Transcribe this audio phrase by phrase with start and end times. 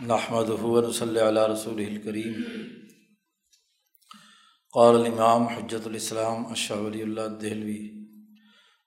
[0.00, 2.34] نحمد ہُون صلی اللہ رسول الکریم
[4.74, 8.06] قال الامام حجت الاسلام اشہ ولی اللہ دہلوی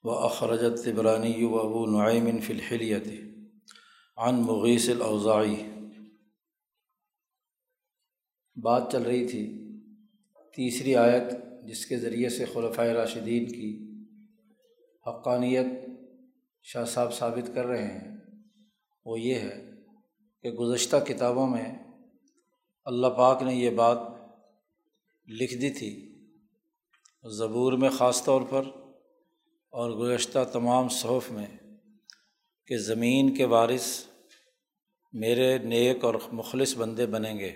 [0.04, 3.08] و اخرجت طبرانی و ابو نعیم فی الحلیت
[4.18, 5.56] عن مغیث الاوزاعی
[8.56, 9.72] بات چل رہی تھی
[10.56, 11.24] تیسری آیت
[11.64, 14.02] جس کے ذریعے سے خلفۂ راشدین کی
[15.08, 15.66] حقانیت
[16.64, 18.18] شاہ صاحب ثابت کر رہے ہیں،
[19.06, 19.67] وہ یہ ہے
[20.42, 21.74] کہ گزشتہ کتابوں میں
[22.86, 23.98] اللہ پاک نے یہ بات
[25.28, 26.14] لکھ دی تھی
[27.32, 28.64] زبور میں خاص طور پر
[29.70, 31.46] اور گزشتہ تمام صحف میں
[32.66, 34.04] کہ زمین کے وارث
[35.14, 37.52] میرے نیک اور مخلص بندے بنیں گے۔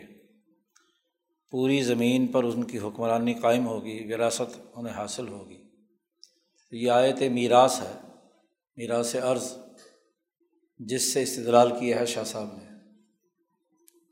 [1.51, 5.63] پوری زمین پر ان کی حکمرانی قائم ہوگی، وراثت انہیں حاصل ہوگی۔
[6.71, 7.99] یہ آیت میراث ہے،
[8.75, 9.57] میراث عرض،
[10.79, 12.70] جس سے استدلال کیا ہے شاہ صاحب نے۔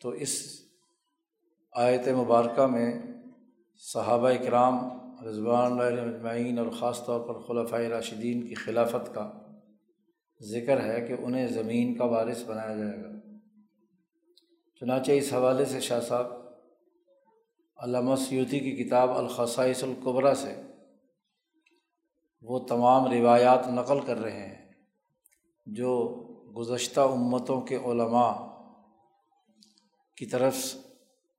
[0.01, 0.61] تو اس
[1.71, 3.01] آیت مبارکہ میں
[3.93, 4.75] صحابہ اکرام
[5.27, 9.31] رضوان اللہ اجمعین اور خاص طور پر خلفۂ راشدین کی خلافت کا
[10.41, 13.09] ذکر ہے کہ انہیں زمین کا وارث بنایا جائے گا۔
[14.79, 16.25] چنانچہ اس حوالے سے شاہ صاحب
[17.77, 20.61] علامہ سیوتی کی کتاب الخصائص القبرہ سے
[22.41, 24.71] وہ تمام روایات نقل کر رہے ہیں
[25.65, 26.15] جو
[26.57, 28.48] گزشتہ امتوں کے علماء
[30.19, 30.75] کی طرف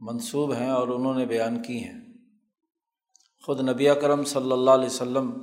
[0.00, 2.00] منسوب ہیں اور انہوں نے بیان کی ہیں۔
[3.42, 5.42] خود نبی کرم صلی اللہ علیہ وسلم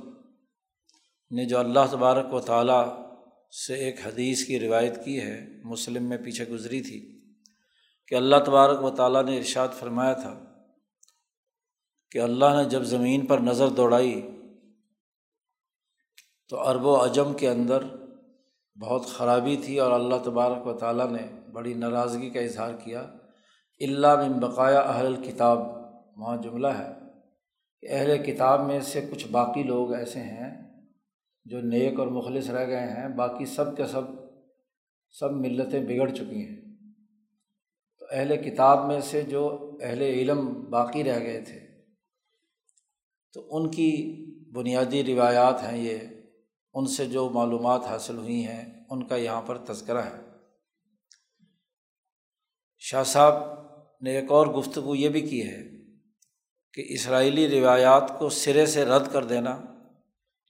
[1.30, 2.88] نے جو اللہ تبارک و تعالیٰ
[3.66, 7.24] سے ایک حدیث کی روایت کی ہے، مسلم میں پیچھے گزری تھی،
[8.06, 10.44] کہ اللہ تبارک و تعالیٰ نے ارشاد فرمایا تھا
[12.10, 14.30] کہ اللہ نے جب زمین پر نظر دوڑائی
[16.48, 17.84] تو ارب و اجم کے اندر
[18.80, 23.12] بہت خرابی تھی اور اللہ تبارک و تعالیٰ نے بڑی ناراضگی کا اظہار کیا۔
[23.80, 25.58] اللہ من بقایا اہل کتاب
[26.16, 26.88] وہاں جملہ ہے
[27.80, 30.72] کہ اہل کتاب میں سے کچھ باقی لوگ ایسے ہیں
[31.44, 34.02] جو نیک اور مخلص رہ گئے ہیں، باقی سب کے سب
[35.10, 36.76] سب ملتیں بگڑ چکی ہیں۔
[37.98, 41.60] تو اہل کتاب میں سے جو اہل علم باقی رہ گئے تھے،
[43.32, 43.90] تو ان کی
[44.52, 45.98] بنیادی روایات ہیں یہ،
[46.74, 50.28] ان سے جو معلومات حاصل ہوئی ہیں، ان کا یہاں پر تذکرہ ہے۔
[52.78, 53.67] شاہ صاحب
[54.00, 55.62] نے ایک اور گفتگو یہ بھی کی ہے
[56.74, 59.60] کہ اسرائیلی روایات کو سرے سے رد کر دینا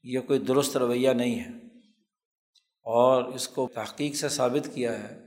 [0.04, 1.50] یہ کوئی درست رویہ نہیں ہے
[2.84, 5.20] اور اس کو تحقیق سے ثابت کیا ہے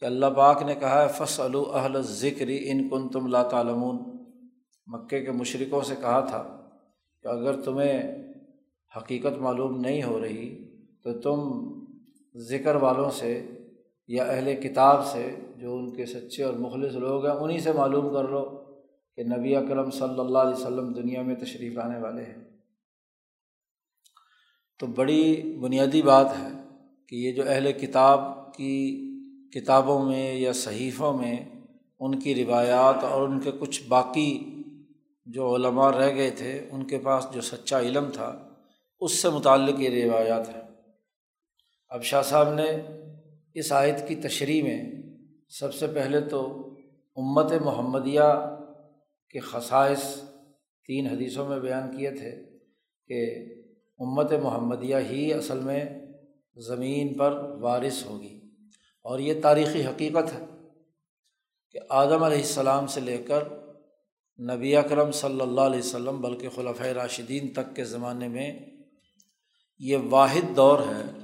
[0.00, 3.98] کہ اللہ پاک نے کہا ہے فص اہل ذکری ان کن تم لا تعلمون۔
[4.86, 6.70] مکے کے مشرقوں سے کہا تھا
[7.22, 8.02] کہ اگر تمہیں
[8.96, 10.72] حقیقت معلوم نہیں ہو رہی
[11.04, 11.40] تو تم
[12.40, 13.46] ذکر والوں سے
[14.12, 18.14] یا اہل کتاب سے جو ان کے سچے اور مخلص لوگ ہیں انہیں سے معلوم
[18.14, 18.64] کر لو
[19.16, 22.44] کہ نبی اکرم صلی اللہ علیہ وسلم دنیا میں تشریف آنے والے ہیں۔
[24.78, 26.48] تو بڑی بنیادی بات ہے
[27.08, 28.20] کہ یہ جو اہل کتاب
[28.54, 28.98] کی
[29.54, 31.36] کتابوں میں یا صحیفوں میں
[32.00, 34.62] ان کی روایات اور ان کے کچھ باقی
[35.26, 38.48] جو علماء رہ گئے تھے، ان کے پاس جو سچا علم تھا،
[39.00, 40.62] اس سے متعلق یہ روایات ہیں۔
[41.88, 42.82] اب شاہ صاحب نے
[43.54, 44.82] اس آیت کی تشریح میں
[45.48, 46.68] سب سے پہلے تو
[47.16, 48.56] امت محمدیہ
[49.30, 50.20] کے خصائص
[50.86, 52.44] تین حدیثوں میں بیان کیے تھے
[53.06, 53.44] کہ
[53.98, 55.84] امت محمدیہ ہی اصل میں
[56.56, 58.40] زمین پر وارث ہوگی۔
[59.02, 60.44] اور یہ تاریخی حقیقت ہے
[61.70, 63.44] کہ آدم علیہ السلام سے لے کر
[64.40, 68.60] نبی اکرم صلی اللہ علیہ وسلم بلکہ خلفۂ راشدین تک کے زمانے میں
[69.78, 71.21] یہ واحد دور ہے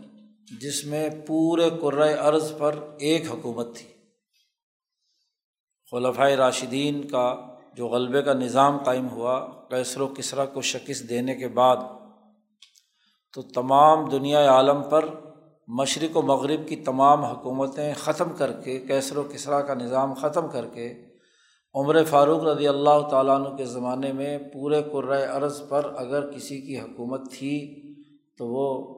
[0.61, 3.87] جس میں پورے قرۂۂ ارض پر ایک حکومت تھی۔
[5.91, 7.37] خلفۂ راشدین کا
[7.75, 11.77] جو غلبے کا نظام قائم ہوا کیسر و کسرا کو شکست دینے کے بعد،
[13.35, 15.05] تو تمام دنیا عالم پر
[15.69, 20.49] مشرق و مغرب کی تمام حکومتیں ختم کر کے کیسر و کسرا کا نظام ختم
[20.49, 21.05] کر کے،
[21.75, 26.61] عمر فاروق رضی اللہ تعالیٰ عنہ کے زمانے میں پورے قرۂۂ ارض پر اگر کسی
[26.61, 27.83] کی حکومت تھی،
[28.39, 28.98] تو وہ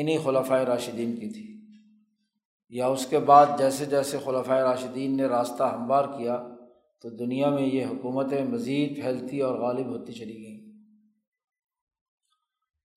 [0.00, 1.52] انہیں خلفۂ راشدین کی تھی۔
[2.68, 6.48] یا اس کے بعد جیسے جیسے خلفۂ راشدین نے راستہ ہموار کیا،
[7.02, 10.72] تو دنیا میں یہ حکومتیں مزید پھیلتی اور غالب ہوتی چلی گئیں۔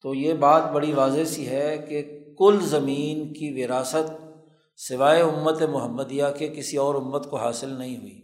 [0.01, 4.11] تو یہ بات بڑی واضح سی ہے کہ کل زمین کی وراثت
[4.77, 8.21] سوائے امت محمدیہ کے کسی اور امت کو حاصل نہیں ہوئی۔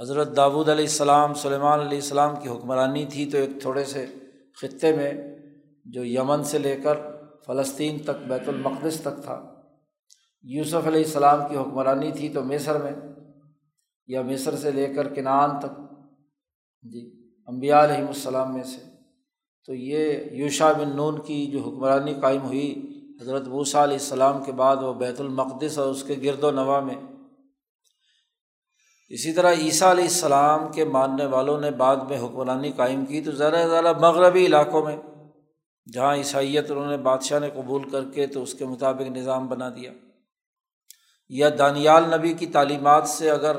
[0.00, 4.06] حضرت داود علیہ السلام، سلیمان علیہ السلام کی حکمرانی تھی تو ایک تھوڑے سے
[4.60, 5.12] خطے میں
[5.84, 7.17] جو یمن سے لے کر
[7.48, 9.54] فلسطین تک، بیت المقدس تک تھا۔
[10.42, 12.92] یوسف علیہ السلام کی حکمرانی تھی تو مصر میں،
[14.06, 15.80] یا مصر سے لے کر کنان تک۔
[16.82, 18.84] جی امبیا علیہم السلام میں سے۔
[19.66, 24.52] تو یہ یوشا بن نون کی جو حکمرانی قائم ہوئی حضرت وسیٰ علیہ السلام کے
[24.52, 26.94] بعد، وہ بیت المقدس اور اس کے گرد و نواح میں۔
[29.08, 33.30] اسی طرح عیسیٰ علیہ السلام کے ماننے والوں نے بعد میں حکمرانی قائم کی تو
[33.32, 34.96] ذرا ذرا مغربی علاقوں میں
[35.92, 39.68] جہاں عیسائیت انہوں نے بادشاہ نے قبول کر کے تو اس کے مطابق نظام بنا
[39.68, 39.92] دیا۔
[41.28, 43.56] یا دانیال نبی کی تعلیمات سے اگر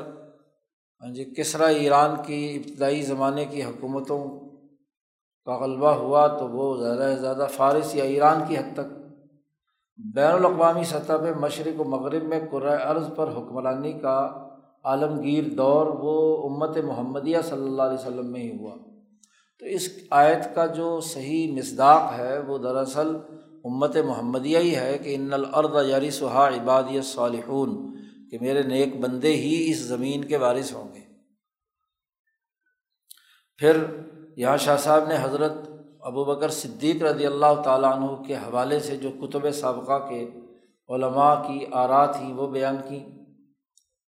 [1.02, 4.40] ہاں جی کسرا ایران کی ابتدائی زمانے کی حکومتوں
[5.46, 8.94] کا غلبہ ہوا تو وہ زیادہ سے زیادہ فارس یا ایران کی حد تک
[10.16, 14.48] بین الاقوامی سطح پہ مشرق و مغرب میں قرۂۂ عرض پر حکمرانی کا
[14.84, 18.89] عالمگیر دور وہ امت محمدیہ صلی اللہ علیہ وسلم میں ہی ہوا۔
[19.60, 23.18] تو اس آیت کا جو صحیح مصداق ہے وہ دراصل
[23.64, 28.00] امت محمدیہ ہی ہے کہ ان الرد یاری سہا عبادی صالحون
[28.32, 31.00] کہ میرے نیک بندے ہی اس زمین کے وارث ہوں گے۔
[33.58, 33.78] پھر
[34.38, 35.52] یہاں شاہ صاحب نے حضرت
[36.02, 40.30] ابو بکر صدیق رضی اللہ تعالیٰ عنہ کے حوالے سے جو کتب سابقہ کے
[40.90, 43.26] علماء کی آرا تھیں وہ بیان کیں۔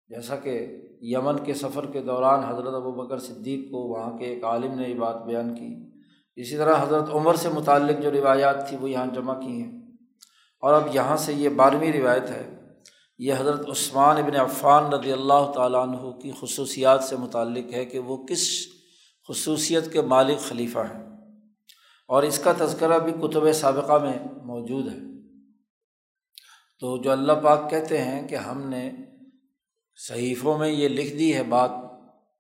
[0.09, 0.67] جیسا کہ
[1.01, 4.89] یمن کے سفر کے دوران حضرت ابو بکر صدیق کو وہاں کے ایک عالم نے
[4.89, 5.91] یہ بات بیان کی۔
[6.37, 9.81] اسی طرح حضرت عمر سے متعلق جو روایات تھی وہ یہاں جمع کی ہیں۔
[10.61, 12.61] اور اب یہاں سے یہ بارہویں روایت ہے۔
[13.19, 17.99] یہ حضرت عثمان ابن عفان رضی اللہ تعالیٰ عنہ کی خصوصیات سے متعلق ہے کہ
[17.99, 18.67] وہ کس
[19.29, 21.11] خصوصیت کے مالک خلیفہ ہیں۔
[22.09, 24.99] اور اس کا تذکرہ بھی کتب سابقہ میں موجود ہے۔
[26.81, 28.91] تو جو اللہ پاک کہتے ہیں کہ ہم نے
[30.09, 31.71] صحیفوں میں یہ لکھ دی ہے بات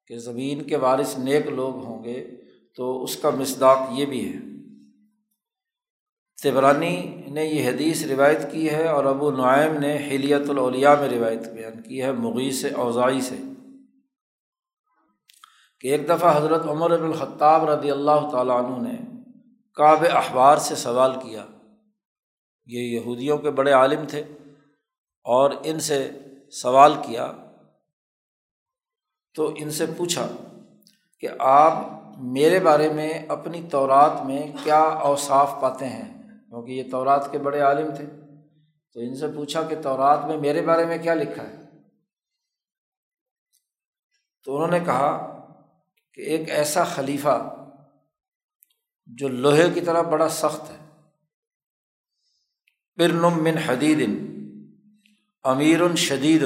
[0.07, 2.31] کہ زمین کے وارث نیک لوگ ہوں گے
[2.77, 4.39] تو اس کا مصداق یہ بھی ہے۔
[6.43, 11.49] طبرانی نے یہ حدیث روایت کی ہے اور ابو نعیم نے حلیت الاولیاء میں روایت
[11.49, 13.37] بیان کی ہے مغیث اوزائی سے۔
[15.81, 18.97] کہ ایک دفعہ حضرت عمر الخطاب رضی اللہ تعالیٰ عنہ نے
[19.75, 21.47] کعب اخبار سے سوال کیا۔
[22.67, 24.21] یہ یہودیوں کے بڑے عالم تھے
[25.25, 26.11] اور ان سے
[26.53, 27.40] سوال کیا
[29.35, 30.29] تو ان سے پوچھا
[31.21, 31.75] کہ آپ
[32.19, 37.61] میرے بارے میں اپنی تورات میں کیا اوصاف پاتے ہیں؟ کیونکہ یہ تورات کے بڑے
[37.61, 38.07] عالم تھے۔
[38.93, 41.57] تو ان سے پوچھا کہ تورات میں میرے بارے میں کیا لکھا ہے؟
[44.45, 45.37] تو انہوں نے کہا
[46.15, 47.67] کہ ایک ایسا خلیفہ
[49.07, 50.77] جو لوہے کی طرح بڑا سخت ہے۔
[52.97, 54.09] پرنم من حدید
[55.45, 56.45] امیر شدید۔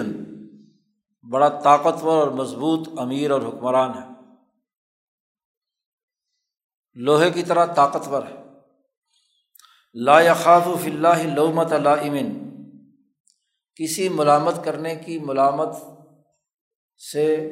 [1.31, 4.09] بڑا طاقتور اور مضبوط امیر اور حکمران ہے۔
[6.94, 8.44] لوہے کی طرح طاقتور ہے۔
[9.94, 12.55] لا یخاف فی اللہ لومت امن
[13.75, 15.69] کسی ملامت کرنے کی ملامت
[17.12, 17.50] سے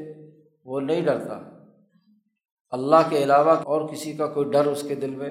[0.65, 1.41] وہ نہیں ڈرتا۔
[2.71, 5.31] اللہ کے علاوہ اور کسی کا کوئی ڈر اس کے دل میں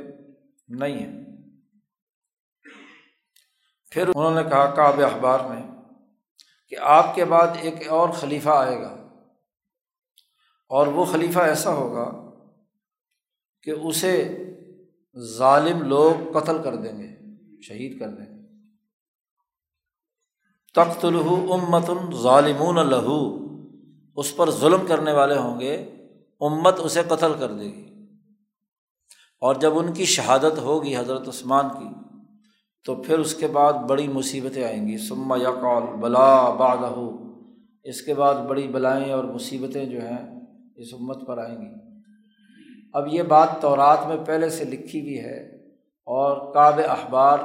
[0.67, 1.21] نہیں ہے۔
[3.91, 5.80] پھر انہوں نے کہا کعب اخبار میں
[6.71, 8.95] کہ آپ کے بعد ایک اور خلیفہ آئے گا۔
[10.69, 12.11] اور وہ خلیفہ ایسا ہوگا
[13.63, 14.37] کہ اسے
[15.19, 17.07] ظالم لوگ قتل کر دیں گے،
[17.61, 18.65] شہید کر دیں گے۔
[20.75, 23.37] تخت الہو امت ظالمون لہو،
[24.15, 25.75] اس پر ظلم کرنے والے ہوں گے،
[26.39, 27.87] امت اسے قتل کر دے گی۔
[29.41, 32.10] اور جب ان کی شہادت ہوگی حضرت عثمان کی
[32.85, 36.93] تو پھر اس کے بعد بڑی مصیبتیں آئیں گی۔ سما یقال، بلا بادہ
[37.83, 40.41] اس کے بعد بڑی بلائیں اور مصیبتیں جو ہیں
[40.75, 42.01] اس امت پر آئیں گی۔
[42.93, 45.55] اب یہ بات تورات میں پہلے سے لکھی ہوئی ہے
[46.03, 47.37] اور کعب اخبار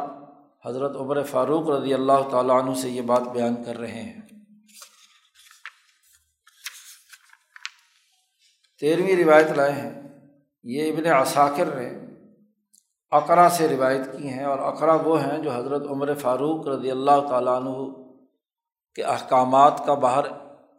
[0.66, 4.20] حضرت عمر فاروق رضی اللہ تعالیٰ عنہ سے یہ بات بیان کر رہے ہیں۔
[8.80, 10.02] تیرہویں روایت لائے ہیں۔
[10.64, 12.05] یہ ابن عساکر نے
[13.10, 17.28] اقرا سے روایت کی ہیں اور اقرا وہ ہیں جو حضرت عمر فاروق رضی اللہ
[17.28, 17.92] تعالیٰ عنہ
[18.94, 20.24] کے احکامات کا باہر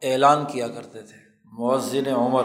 [0.01, 2.43] اعلان کیا کرتے تھے۔ مؤذن عمر۔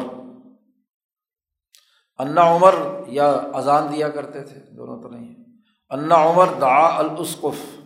[2.18, 2.74] انا عمر
[3.06, 5.44] یا اذان دیا کرتے تھے، دونوں تو نہیں
[5.90, 7.80] انا عمر دا الاسقف۔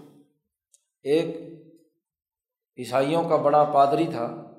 [1.02, 1.26] ایک
[2.78, 4.50] عیسائیوں کا بڑا پادری تھا۔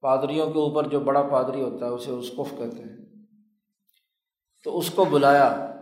[0.00, 3.24] پادریوں کے اوپر جو بڑا پادری ہوتا ہے، اسے اسقف کہتے ہیں۔
[4.64, 5.75] تو اس کو بلایا۔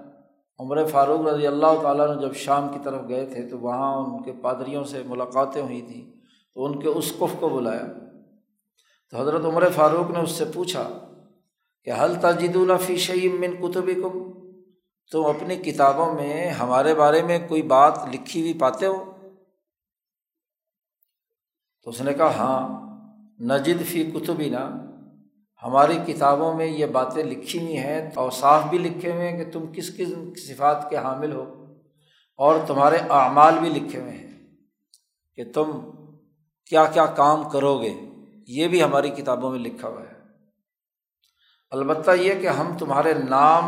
[0.59, 4.23] عمر فاروق رضی اللہ تعالیٰ نے جب شام کی طرف گئے تھے تو وہاں ان
[4.23, 6.13] کے پادریوں سے ملاقاتیں ہوئی تھیں
[6.55, 7.87] تو ان کے اسقف کو بلایا۔
[9.11, 10.89] تو حضرت عمر فاروق نے اس سے پوچھا
[11.85, 14.33] کہ حل تاجد الفی شعیم من کتب کم
[15.11, 19.13] تم اپنی کتابوں میں ہمارے بارے میں کوئی بات لکھی ہوئی پاتے ہو؟
[21.83, 22.85] تو اس نے کہا ہاں
[23.41, 24.71] نجد فی کتبی نا
[25.65, 29.51] ہماری کتابوں میں یہ باتیں لکھی ہوئی ہیں اور صاف بھی لکھے ہوئے ہیں کہ
[29.51, 31.75] تم کس قسم کی صفات کے حامل ہو
[32.37, 34.31] اور تمہارے اعمال بھی لکھے ہوئے ہیں
[35.37, 35.91] کہ تم
[36.67, 37.95] کیا کیا کام کرو گے
[38.47, 40.15] یہ بھی ہماری کتابوں میں لکھا ہوا ہے۔
[41.71, 43.65] البتہ یہ کہ ہم تمہارے نام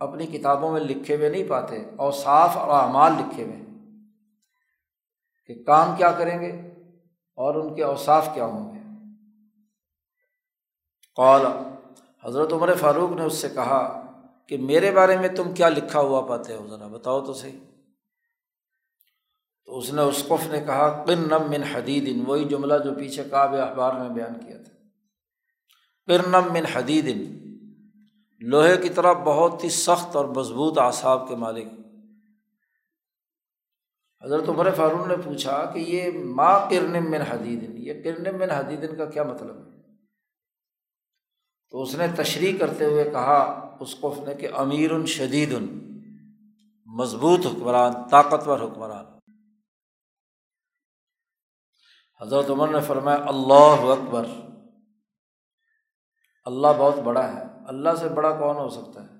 [0.00, 3.66] اپنی کتابوں میں لکھے ہوئے نہیں پاتے اور صاف اور اعمال لکھے ہوئے ہیں
[5.46, 6.52] کہ کام کیا کریں گے
[7.34, 8.67] اور ان کے اوصاف کیا ہوں گے۔
[11.18, 11.42] قال،
[12.24, 14.06] حضرت عمر فاروق نے اس سے کہا
[14.46, 17.58] کہ میرے بارے میں تم کیا لکھا ہوا پاتے ہو؟ ذرا بتاؤ تو صحیح۔
[19.64, 23.54] تو اس نے اس قف نے کہا، قرنم من حدید، وہی جملہ جو پیچھے کعب
[23.54, 24.72] اخبار میں بیان کیا تھا۔
[26.06, 27.32] قرنم من حدید،
[28.40, 31.66] لوہے کی طرح بہت ہی سخت اور مضبوط اعصاب کے مالک۔
[34.24, 38.98] حضرت عمر فاروق نے پوچھا کہ یہ ماں کرنم من حدید، یہ کرنم من حدید
[38.98, 39.77] کا کیا مطلب ہے؟
[41.70, 43.40] تو اس نے تشریح کرتے ہوئے کہا،
[43.80, 45.52] اس قف نے کہ امیر شدید
[46.88, 49.04] مضبوط حکمران، طاقتور حکمران.
[52.20, 54.26] حضرت عمر نے فرمایا، اللہ اکبر،
[56.44, 59.16] اللہ بہت بڑا ہے، اللہ سے بڑا کون ہو سکتا ہے؟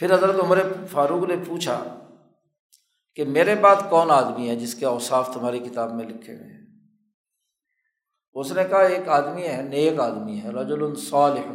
[0.00, 0.58] پھر حضرت عمر
[0.90, 1.82] فاروق نے پوچھا
[3.14, 6.59] کہ، میرے بعد کون آدمی ہے جس کے اوصاف تمہاری کتاب میں لکھے ہوئے ہیں؟
[8.32, 11.52] اس نے کہا، ایک آدمی ہے، نیک آدمی ہے رج الصالح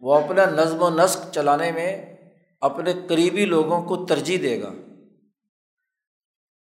[0.00, 2.16] وہ اپنا نظم و نسق چلانے میں
[2.60, 4.72] اپنے قریبی لوگوں کو ترجیح دے گا۔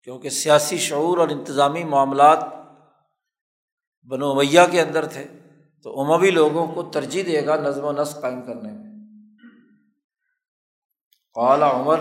[0.02, 2.44] کیونکہ سیاسی شعور اور انتظامی معاملات
[4.08, 5.26] بنو میاں کے اندر تھے،
[5.82, 8.92] تو عموی لوگوں کو ترجیح دے گا نظم و نسق قائم کرنے میں۔
[11.34, 12.00] قالا عمر،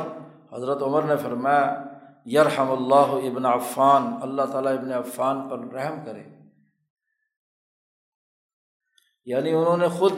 [0.54, 1.84] حضرت عمر نے فرمایا
[2.26, 6.24] یرحم اللہ ابن عفان، اللہ تعالیٰ ابن عفان پر رحم کرے۔
[9.26, 10.14] یعنی انہوں نے خود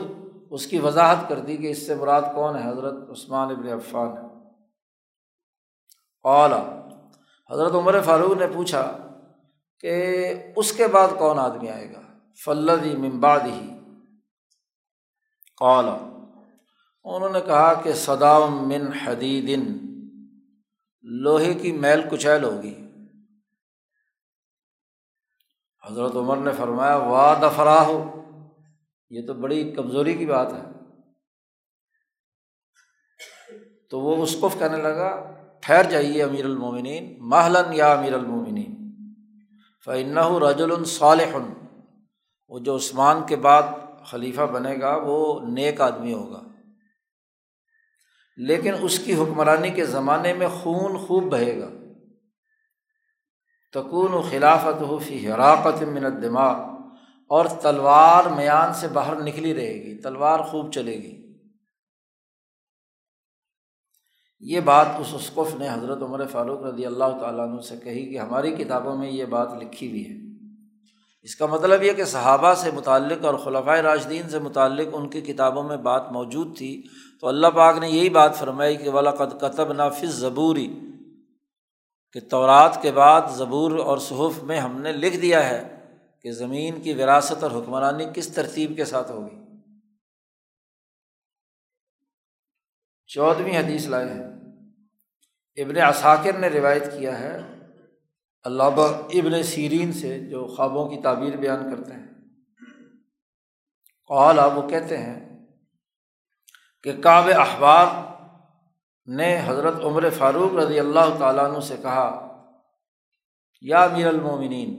[0.50, 4.08] اس کی وضاحت کر دی کہ اس سے مراد کون ہے؟ حضرت عثمان ابن عفان۔
[4.08, 4.50] ہے
[6.24, 6.88] اعلیٰ
[7.50, 8.96] حضرت عمر فاروق نے پوچھا
[9.80, 12.00] کہ اس کے بعد کون آدمی آئے گا؟
[12.44, 13.70] فلدی ممباد ہی
[15.56, 15.94] قالا
[17.04, 19.93] انہوں نے کہا کہ صدام من حدیدن۔
[21.04, 22.74] لوہے کی میل کچیل ہوگی۔
[25.90, 28.22] حضرت عمر نے فرمایا وا دفرا ہو
[29.10, 30.62] یہ تو بڑی کمزوری کی بات ہے۔
[33.90, 38.74] تو وہ اس کو کہنے لگا، ٹھہر جائیے امیر المومنین محلن یا امیر المومنین۔
[39.84, 41.36] فن رج الصالح
[42.48, 43.62] وہ جو عثمان کے بعد
[44.06, 46.42] خلیفہ بنے گا، وہ نیک آدمی ہوگا۔
[48.36, 51.68] لیکن اس کی حکمرانی کے زمانے میں خون خوب بہے گا۔
[53.72, 56.56] تکون و خلافت ہو فی حراقت منت دماغ
[57.28, 61.24] اور تلوار میان سے باہر نکلی رہے گی، تلوار خوب چلے گی۔
[64.40, 68.18] یہ بات اس اسقف نے حضرت عمر فاروق رضی اللہ تعالیٰ عنہ سے کہی کہ
[68.18, 70.14] ہماری کتابوں میں یہ بات لکھی ہوئی ہے۔
[71.22, 75.20] اس کا مطلب یہ کہ صحابہ سے متعلق اور خلفۂ راشدین سے متعلق ان کی
[75.20, 76.82] کتابوں میں بات موجود تھی۔
[77.24, 80.80] تو اللہ پاک نے یہی بات فرمائی کہ ولاقت کتب نافذ ضبوری
[82.12, 85.84] کہ تورات کے بعد زبور اور صحف میں ہم نے لکھ دیا ہے
[86.22, 89.36] کہ زمین کی وراثت اور حکمرانی کس ترتیب کے ساتھ ہوگی۔
[93.06, 94.26] چودھویں حدیث لائے ہیں۔
[95.56, 97.40] ابن اثاکر نے روایت کیا ہے۔
[98.42, 102.06] اللہ ابن سیرین سے جو خوابوں کی تعبیر بیان کرتے ہیں۔
[104.08, 105.33] قالا وہ کہتے ہیں
[106.84, 107.88] کہ کعب احباب
[109.06, 112.06] نے حضرت عمر فاروق رضی اللہ تعالیٰ عنہ سے کہا،
[113.60, 114.70] یا میر المومنین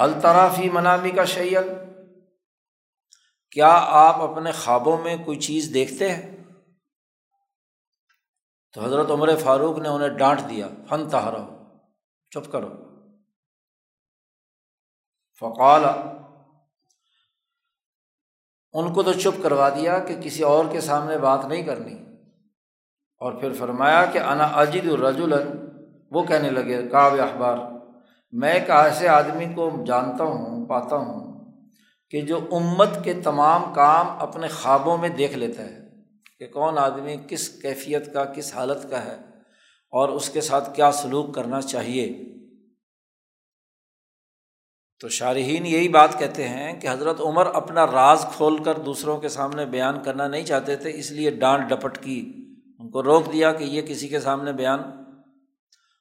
[0.00, 1.68] حل طرافی منامی کا شعیل
[3.50, 3.70] کیا
[4.00, 6.36] آپ اپنے خوابوں میں کوئی چیز دیکھتے ہیں؟
[8.72, 11.44] تو حضرت عمر فاروق نے انہیں ڈانٹ دیا، فن تہارو
[12.30, 12.68] چپ کرو۔
[15.40, 15.84] فقال
[18.72, 21.94] ان کو تو چپ کروا دیا کہ کسی اور کے سامنے بات نہیں کرنی۔
[23.20, 25.34] اور پھر فرمایا کہ انا اجد الرجول
[26.10, 27.56] وہ کہنے لگے کاب اخبار
[28.32, 31.50] میں ایک ایسے آدمی کو جانتا ہوں، پاتا ہوں
[32.10, 35.88] کہ جو امت کے تمام کام اپنے خوابوں میں دیکھ لیتا ہے،
[36.38, 39.16] کہ کون آدمی کس کیفیت کا، کس حالت کا ہے،
[39.92, 42.06] اور اس کے ساتھ کیا سلوک کرنا چاہیے۔
[45.00, 49.28] تو شارحین یہی بات کہتے ہیں کہ حضرت عمر اپنا راز کھول کر دوسروں کے
[49.28, 52.32] سامنے بیان کرنا نہیں چاہتے تھے، اس لیے ڈانٹ ڈپٹ کی۔
[52.78, 54.78] ان کو روک دیا کہ یہ کسی کے سامنے بیان۔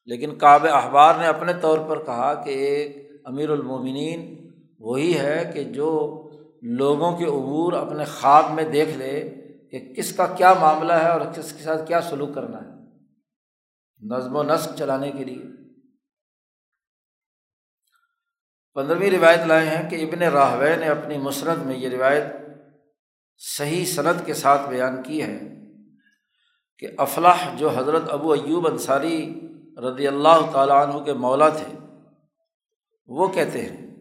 [0.06, 4.50] لیکن کعب احبار نے اپنے طور پر کہا کہ ایک امیر المومنین
[4.80, 6.24] وہی ہے کہ جو
[6.62, 9.36] لوگوں کے عبور اپنے خواب میں دیکھ لے
[9.72, 12.86] کہ کس کا کیا معاملہ ہے اور کس کے ساتھ کیا سلوک کرنا ہے۔
[14.02, 15.67] نظم و نسق چلانے کے لیے۔
[18.78, 22.24] پندرہویں روایت لائے ہیں کہ ابن راہوے نے اپنی مسرت میں یہ روایت
[23.38, 25.40] صحیح صنعت کے ساتھ بیان کی ہے
[26.78, 29.40] کہ افلاح جو حضرت ابو ایوب انصاری
[29.78, 31.80] رضی اللہ تعالیٰ عنہ کے مولا تھے،
[33.08, 33.96] وہ کہتے ہیں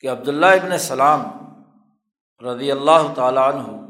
[0.00, 1.22] کہ عبداللہ ابن سلام
[2.46, 3.86] رضی اللہ تعالیٰ عنہ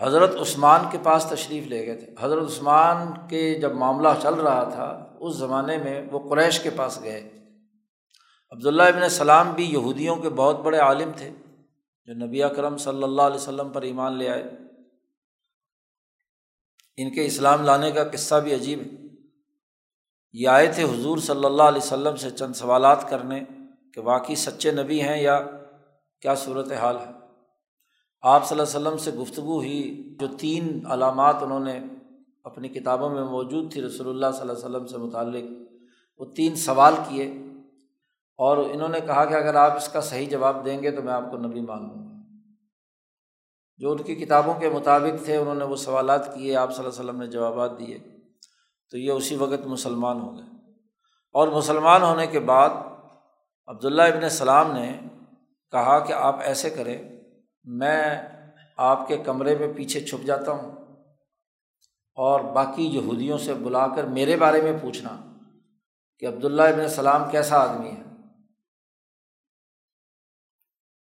[0.00, 4.64] حضرت عثمان کے پاس تشریف لے گئے تھے۔ حضرت عثمان کے جب معاملہ چل رہا
[4.64, 7.30] تھا اس زمانے میں وہ قریش کے پاس گئے۔
[8.50, 11.30] عبداللہ ابن السلام بھی یہودیوں کے بہت بڑے عالم تھے،
[12.04, 14.44] جو نبی اکرم صلی اللہ علیہ وسلم پر ایمان لے آئے۔
[16.96, 19.08] ان کے اسلام لانے کا قصہ بھی عجیب ہے۔
[20.32, 23.40] یہ آئے تھے حضور صلی اللہ علیہ وسلم سے چند سوالات کرنے
[23.94, 25.40] کہ واقعی سچے نبی ہیں یا
[26.20, 27.12] کیا صورت حال ہے۔
[28.22, 31.80] آپ صلی اللہ علیہ وسلم سے گفتگو ہوئی، جو تین علامات انہوں نے
[32.44, 35.68] اپنی کتابوں میں موجود تھی، رسول اللہ صلی اللہ علیہ وسلم سے متعلق۔
[36.18, 37.32] وہ تین سوال کیے
[38.36, 41.12] اور انہوں نے کہا کہ اگر آپ اس کا صحیح جواب دیں گے تو میں
[41.12, 42.22] آپ کو نبی مان لوں گا۔
[43.78, 47.00] جو ان کی کتابوں کے مطابق تھے، انہوں نے وہ سوالات کیے، آپ صلی اللہ
[47.00, 47.98] علیہ وسلم نے جوابات دیے۔
[48.90, 50.72] تو یہ اسی وقت مسلمان ہو گئے۔
[51.32, 52.68] اور مسلمان ہونے کے بعد
[53.66, 55.00] عبداللہ ابن السلام نے
[55.70, 57.20] کہا کہ آپ ایسے کریں،
[57.64, 58.22] میں
[58.76, 60.77] آپ کے کمرے میں پیچھے چھپ جاتا ہوں۔
[62.18, 65.34] اور باقی یہودیوں سے بلا کر میرے بارے میں پوچھنا
[66.18, 68.02] کہ عبداللہ ابن السلام کیسا آدمی ہے۔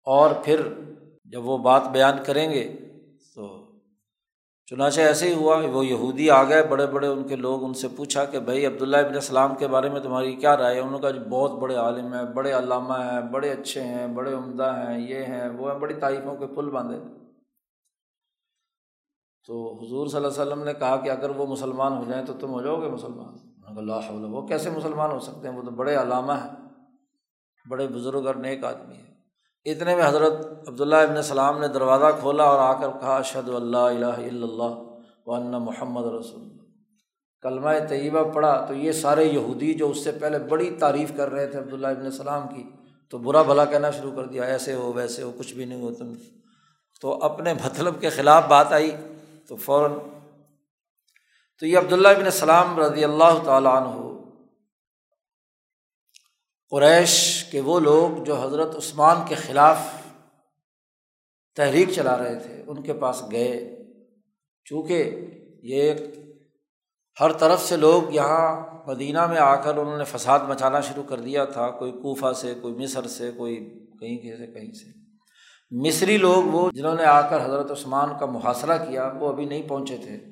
[0.06, 0.62] اور پھر
[1.26, 2.78] جب وہ بات بیان کریں گے
[3.36, 3.72] تو
[4.66, 7.74] چنانچہ ایسے ہی ہوا کہ وہ یہودی آ گئے، بڑے بڑے ان کے لوگ ان
[7.74, 10.94] سے پوچھا کہ بھائی عبداللہ ابن السلام کے بارے میں تمہاری کیا رائے ہے؟ انہوں
[10.94, 14.76] نے کہا جو بہت بڑے عالم ہیں، بڑے علامہ ہیں، بڑے اچھے ہیں، بڑے عمدہ
[14.78, 17.27] ہیں، یہ ہیں، وہ ہیں، بڑی تعریفوں کے پل باندھے۔
[19.48, 22.34] تو حضور صلی اللہ علیہ وسلم نے کہا کہ اگر وہ مسلمان ہو جائیں تو
[22.40, 23.34] تم ہو جاؤ گے مسلمان۔
[23.78, 26.52] اللہ وہ کیسے مسلمان ہو سکتے ہیں؟ وہ تو بڑے علامہ ہیں،
[27.70, 29.08] بڑے بزرگ اور نیک آدمی ہیں۔
[29.66, 33.78] اتنے میں حضرت عبداللہ ابن السلام نے دروازہ کھولا اور آ کر کہا اشد اللہ
[33.78, 34.84] الہ الا اللہ
[35.26, 36.64] ون محمد رسول اللہ۔
[37.42, 41.48] کلمہ طیبہ پڑھا تو یہ سارے یہودی جو اس سے پہلے بڑی تعریف کر رہے
[41.48, 42.64] تھے عبداللہ ابن السلام کی،
[43.10, 45.94] تو برا بھلا کہنا شروع کر دیا، ایسے ہو، ویسے ہو، کچھ بھی نہیں ہو،
[45.94, 46.14] تم۔
[47.02, 48.96] تو اپنے مطلب کے خلاف بات آئی۔
[49.48, 49.92] تو فوراً
[51.60, 54.08] تو یہ عبداللہ ابن السلام رضی اللہ تعالیٰ عنہ،
[56.70, 59.78] قریش کے وہ لوگ جو حضرت عثمان کے خلاف
[61.56, 63.78] تحریک چلا رہے تھے، ان کے پاس گئے۔
[64.66, 65.28] چونکہ
[65.64, 65.94] یہ
[67.20, 71.20] ہر طرف سے لوگ یہاں مدینہ میں آ کر انہوں نے فساد مچانا شروع کر
[71.20, 73.56] دیا تھا، کوئی کوفہ سے، کوئی مصر سے، کوئی
[74.00, 74.97] کہیں سے کہیں سے۔
[75.72, 79.70] مصری لوگ وہ جنہوں نے آ کر حضرت عثمان کا محاصرہ کیا، وہ ابھی نہیں
[79.70, 80.26] پہنچے تھے۔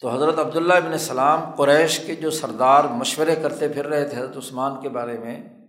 [0.00, 4.36] تو حضرت عبداللہ ابن السلام قریش کے جو سردار مشورے کرتے پھر رہے تھے حضرت
[4.36, 5.64] عثمان کے بارے میں،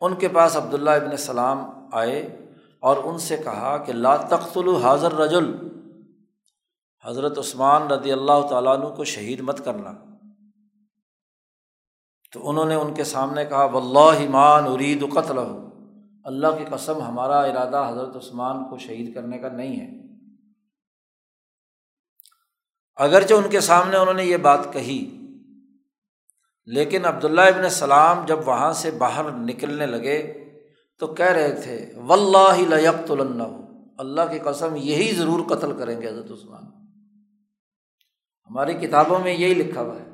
[0.00, 2.46] ان کے پاس عبداللہ ابن السلام آئے
[2.80, 5.68] اور ان سے کہا کہ لا تخت الحاضر رجل
[7.04, 9.92] حضرت عثمان رضی اللہ تعالیٰ عنہ کو شہید مت کرنا۔
[12.32, 15.69] تو انہوں نے ان کے سامنے کہا و اللہ ایمان ارید قتل ہو
[16.24, 20.00] اللہ کی قسم ہمارا ارادہ حضرت عثمان کو شہید کرنے کا نہیں ہے۔
[22.96, 25.16] اگرچہ ان کے سامنے انہوں نے یہ بات کہی،
[26.64, 30.44] لیکن عبداللہ ابن السلام جب وہاں سے باہر نکلنے لگے
[30.98, 33.56] تو کہہ رہے تھے و لیکت اللہ
[33.98, 36.64] اللہ کی قسم یہی ضرور قتل کریں گے حضرت عثمان۔
[38.50, 40.04] ہماری کتابوں میں یہی لکھا ہوا ہے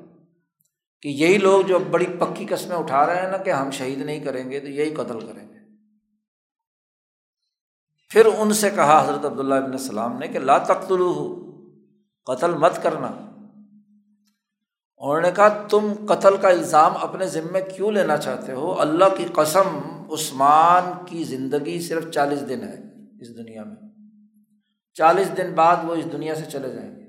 [1.03, 4.25] کہ یہی لوگ جو بڑی پکی قسمیں اٹھا رہے ہیں نا کہ ہم شہید نہیں
[4.25, 5.56] کریں گے تو یہی قتل کریں گے۔
[8.09, 11.43] پھر ان سے کہا حضرت عبداللہ ابن السلام نے کہ لا تختلو
[12.25, 13.07] قتل مت کرنا۔
[14.99, 19.25] انہوں نے کہا، تم قتل کا الزام اپنے ذمے کیوں لینا چاہتے ہو؟ اللہ کی
[19.33, 19.81] قسم،
[20.13, 22.81] عثمان کی زندگی صرف چالیس دن ہے
[23.21, 23.89] اس دنیا میں۔
[24.95, 27.07] چالیس دن بعد وہ اس دنیا سے چلے جائیں گے۔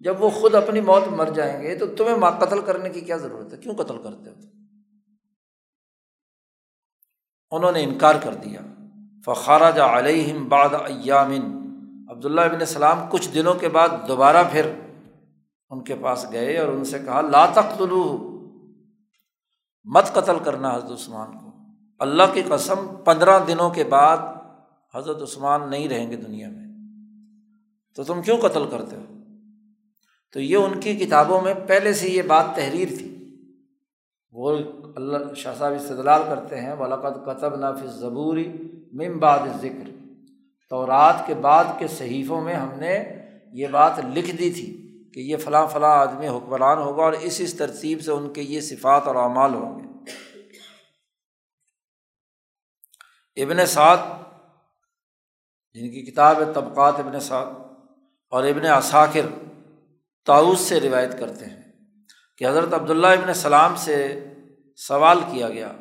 [0.00, 3.52] جب وہ خود اپنی موت مر جائیں گے تو تمہیں قتل کرنے کی کیا ضرورت
[3.52, 4.34] ہے؟ کیوں قتل کرتے ہو؟
[7.50, 8.60] انہوں نے انکار کر دیا۔
[9.26, 11.64] فخارا جا علیہم باد ایامن۔
[12.10, 14.70] عبداللہ ابن السلام کچھ دنوں کے بعد دوبارہ پھر
[15.70, 18.30] ان کے پاس گئے اور ان سے کہا، لا تختلو
[19.84, 21.50] مت قتل کرنا حضرت عثمان کو۔
[21.98, 24.18] اللہ کی قسم، پندرہ دنوں کے بعد
[24.94, 26.64] حضرت عثمان نہیں رہیں گے دنیا میں۔
[27.94, 29.02] تو تم کیوں قتل کرتے ہو؟
[30.32, 33.13] تو یہ ان کی کتابوں میں پہلے سے یہ بات تحریر تھی۔
[34.34, 34.56] وہ
[34.96, 38.52] اللہ شاہ صاحب استدلال کرتے ہیں ولاقت قطب نافذ ضبوری
[38.92, 39.90] ممباد ذکر
[40.70, 43.04] تو رات کے بعد کے صحیفوں میں ہم نے
[43.52, 44.66] یہ بات لکھ دی تھی
[45.14, 48.60] کہ یہ فلاں فلاں آدمی حکمران ہوگا اور اس اس ترتیب سے ان کے یہ
[48.60, 49.84] صفات اور اعمال ہوں گے۔
[53.42, 53.96] ابن سعد،
[55.74, 57.46] جن کی کتاب ہے طبقات ابن سعد،
[58.28, 59.26] اور ابن اثاکر
[60.26, 61.63] تاؤس سے روایت کرتے ہیں۔
[62.38, 64.24] کہ حضرت عبداللہ ابن سلام سے
[64.76, 65.72] سوال کیا گیا۔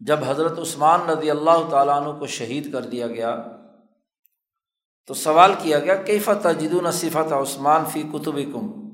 [0.00, 3.44] جب حضرت عثمان رضی اللہ تعالیٰ عنہ کو شہید کر دیا گیا،
[5.06, 8.88] تو سوال کیا گیا کئی فتح جدو صفت عثمان فی کتب کم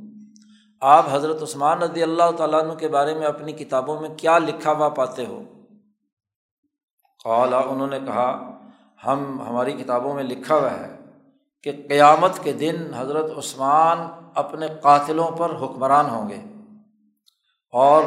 [0.80, 4.72] آپ حضرت عثمان رضی اللہ تعالیٰ عنہ کے بارے میں اپنی کتابوں میں کیا لکھا
[4.72, 5.42] ہوا پاتے ہو؟
[7.24, 8.58] قالا، انہوں نے کہا،
[9.06, 10.96] ہم، ہماری کتابوں میں لکھا ہوا ہے
[11.62, 16.42] کہ قیامت کے دن حضرت عثمان اپنے قاتلوں پر حکمران ہوں گے۔
[17.72, 18.04] اور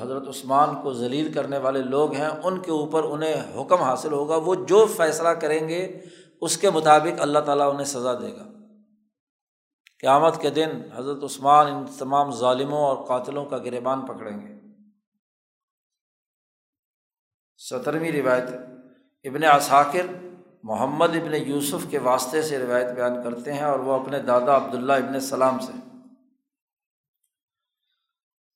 [0.00, 4.36] حضرت عثمان کو ذلیل کرنے والے لوگ ہیں، ان کے اوپر انہیں حکم حاصل ہوگا۔
[4.36, 6.00] وہ جو فیصلہ کریں گے،
[6.40, 8.44] اس کے مطابق اللہ تعالیٰ انہیں سزا دے گا۔
[10.00, 14.54] قیامت کے دن حضرت عثمان ان تمام ظالموں اور قاتلوں کا گریبان پکڑیں گے۔
[17.58, 18.44] سترویں روایت،
[19.24, 20.06] ابن اثاکر
[20.64, 24.92] محمد ابن یوسف کے واسطے سے روایت بیان کرتے ہیں اور وہ اپنے دادا عبداللہ
[24.92, 25.72] ابن السلام سے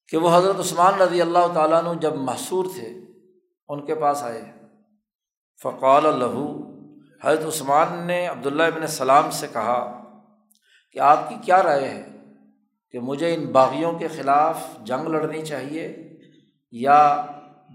[0.09, 3.01] کہ وہ حضرت عثمان رضی اللہ تعالیٰ عنہ جب محصور تھے،
[3.69, 4.53] ان کے پاس آئے۔
[5.63, 6.63] فقال الہو
[7.23, 10.05] حضرت عثمان نے عبداللہ ابن السلام سے کہا
[10.93, 12.09] کہ آپ کی کیا رائے ہے
[12.91, 16.17] کہ مجھے ان باغیوں کے خلاف جنگ لڑنی چاہیے
[16.71, 17.27] یا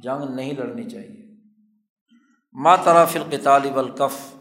[0.03, 1.32] جنگ نہیں لڑنی چاہیے؟
[2.55, 4.35] ماں طرف القطالب الکف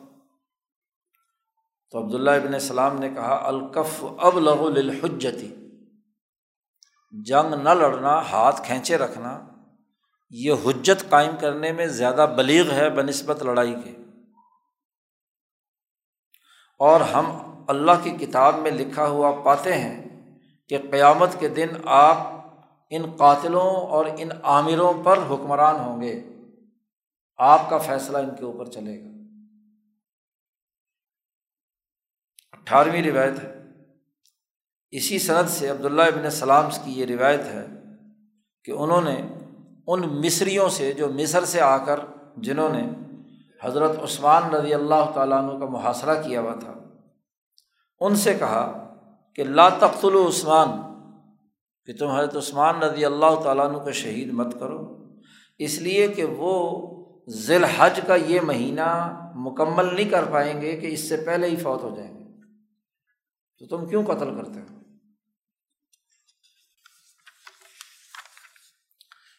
[1.91, 5.55] تو عبداللہ ابن السلام نے کہا، الکف اب لغ الحجتی
[7.25, 9.41] جنگ نہ لڑنا، ہاتھ کھینچے رکھنا،
[10.31, 13.91] یہ حجت قائم کرنے میں زیادہ بلیغ ہے بہ نسبت لڑائی کے۔
[16.79, 20.29] اور ہم اللہ کی کتاب میں لکھا ہوا پاتے ہیں
[20.69, 22.17] کہ قیامت کے دن آپ
[22.91, 26.32] ان قاتلوں اور ان عامروں پر حکمران ہوں گے۔
[27.43, 29.09] آپ کا فیصلہ ان کے اوپر چلے گا۔
[32.53, 33.63] اٹھارہویں روایت ہے۔
[34.91, 37.67] اسی صنعت سے عبداللہ ابن سلام کی یہ روایت ہے
[38.65, 39.17] کہ انہوں نے
[39.87, 42.01] ان مصریوں سے جو مصر سے آ کر
[42.37, 42.83] جنہوں نے
[43.63, 46.75] حضرت عثمان رضی اللہ تعالیٰ عنہ کا محاصرہ کیا ہوا تھا،
[48.01, 48.95] ان سے کہا
[49.35, 50.69] کہ لا تخل عثمان،
[51.85, 55.09] کہ تم حضرت عثمان رضی اللہ تعالیٰ عنہ کو شہید مت کرو،
[55.59, 56.53] اس لیے کہ وہ
[57.29, 61.57] ذی الحج کا یہ مہینہ مکمل نہیں کر پائیں گے کہ اس سے پہلے ہی
[61.57, 62.23] فوت ہو جائیں گے۔
[63.59, 64.79] تو تم کیوں قتل کرتے ہو؟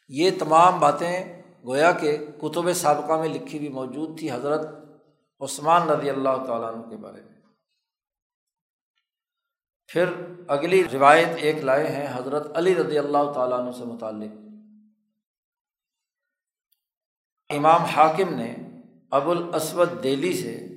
[0.09, 4.67] یہ تمام باتیں گویا کہ کتب سابقہ میں لکھی ہوئی موجود تھی حضرت
[5.41, 7.33] عثمان رضی اللہ تعالیٰ عنہ کے بارے میں۔
[9.87, 10.05] پھر
[10.47, 14.42] اگلی روایت ایک لائے ہیں حضرت علی رضی اللہ تعالیٰ عنہ سے متعلق۔
[17.55, 18.55] امام حاکم نے
[19.11, 20.67] ابو الاسود دہلی سے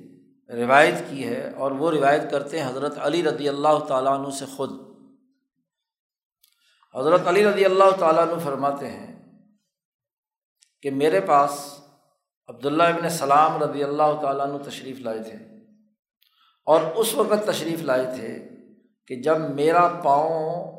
[0.49, 4.45] روایت کی ہے اور وہ روایت کرتے ہیں حضرت علی رضی اللہ تعالیٰ عنہ سے
[4.45, 4.69] خود۔
[6.95, 9.15] حضرت علی رضی اللہ تعالیٰ عنہ فرماتے ہیں
[10.81, 11.79] کہ میرے پاس
[12.47, 15.37] عبداللہ ابن سلام رضی اللہ تعالیٰ عنہ تشریف لائے تھے
[16.67, 18.49] اور اس وقت تشریف لائے تھے
[19.07, 20.76] کہ جب میرا پاؤں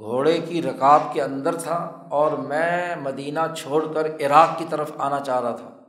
[0.00, 5.20] گھوڑے کی رکاب کے اندر تھا اور میں مدینہ چھوڑ کر عراق کی طرف آنا
[5.20, 5.80] چاہ رہا تھا۔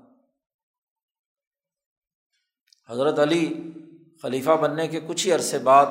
[2.89, 3.71] حضرت علی
[4.21, 5.86] خلیفہ بننے کے کچھ ہی عرصے بعد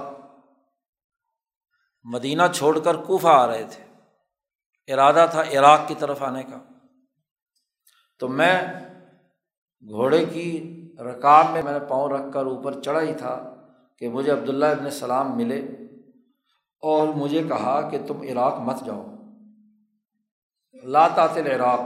[2.05, 3.85] مدینہ چھوڑ کر کوفہ آ رہے تھے۔
[4.93, 6.59] ارادہ تھا عراق کی طرف آنے کا۔
[8.19, 8.63] تو میں
[9.89, 13.55] گھوڑے کی رکاب میں میں نے پاؤں رکھ کر اوپر چڑھا ہی تھا
[13.99, 15.80] کہ مجھے عبداللہ ابن السلام ملے۔
[16.81, 19.07] اور مجھے کہا کہ تم عراق مت جاؤ۔
[21.15, 21.81] تعطل عراق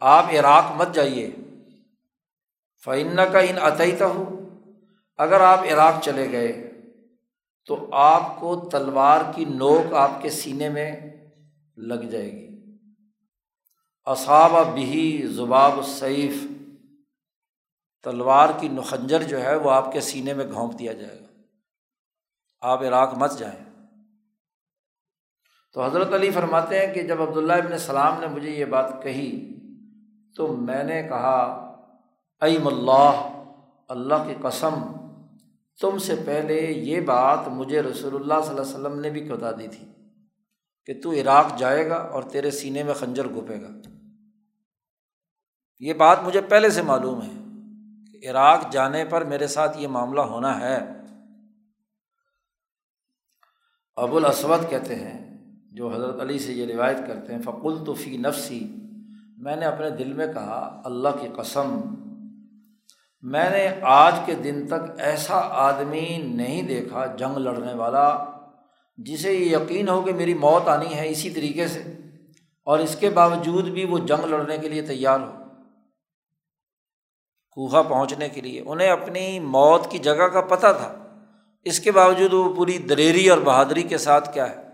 [0.00, 1.30] آپ عراق مت جائیے۔
[2.84, 4.48] فعن کا ان عطیتا ہو
[5.16, 6.70] اگر آپ عراق چلے گئے
[7.66, 10.96] تو آپ کو تلوار کی نوک آپ کے سینے میں
[11.76, 12.48] لگ جائے گی۔
[14.06, 16.34] اصاب بہی زباب سیف
[18.02, 21.25] تلوار کی نخنجر جو ہے وہ آپ کے سینے میں گھونپ دیا جائے گا۔
[22.60, 23.64] آپ عراق مت جائیں۔
[25.72, 29.56] تو حضرت علی فرماتے ہیں کہ جب عبداللہ ابن السلام نے مجھے یہ بات کہی
[30.36, 31.62] تو میں نے کہا،
[32.40, 33.32] ایم اللہ
[33.88, 34.74] اللہ کی قسم،
[35.80, 39.52] تم سے پہلے یہ بات مجھے رسول اللہ صلی اللہ علیہ وسلم نے بھی بتا
[39.52, 39.86] دی تھی
[40.86, 43.68] کہ تو عراق جائے گا اور تیرے سینے میں خنجر گھپے گا۔
[45.78, 47.32] یہ بات مجھے پہلے سے معلوم ہے
[48.12, 51.05] کہ عراق جانے پر میرے ساتھ یہ معاملہ ہونا ہے۔
[53.98, 55.18] ابو الاسود کہتے ہیں،
[55.72, 58.58] جو حضرت علی سے یہ روایت کرتے ہیں فقول تو فی نفسی
[59.38, 61.70] میں نے اپنے دل میں کہا، اللہ کی قسم،
[63.24, 68.08] میں نے آج کے دن تک ایسا آدمی نہیں دیکھا جنگ لڑنے والا،
[68.98, 71.82] جسے یہ یقین ہو کہ میری موت آنی ہے اسی طریقے سے،
[72.66, 75.32] اور اس کے باوجود بھی وہ جنگ لڑنے کے لیے تیار ہو۔
[77.56, 80.92] کوہا پہنچنے کے لیے، انہیں اپنی موت کی جگہ کا پتہ تھا۔
[81.66, 84.68] اس کے باوجود وہ پوری دلیری اور بہادری کے ساتھ کیا ہے؟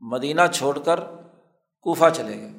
[0.00, 1.00] مدینہ چھوڑ کر
[1.82, 2.50] کوفہ چلے گئے۔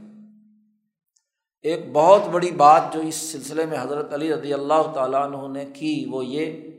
[1.62, 5.66] ایک بہت بڑی بات جو اس سلسلے میں حضرت علی رضی اللہ تعالیٰ عنہ نے
[5.66, 6.72] کی وہ یہ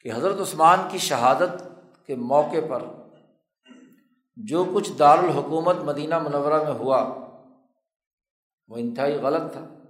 [0.00, 1.62] کہ حضرت عثمان کی شہادت
[2.06, 2.82] کے موقع پر
[4.36, 7.02] جو کچھ دارالحکومت مدینہ منورہ میں ہوا
[8.68, 9.81] وہ انتہائی غلط تھا۔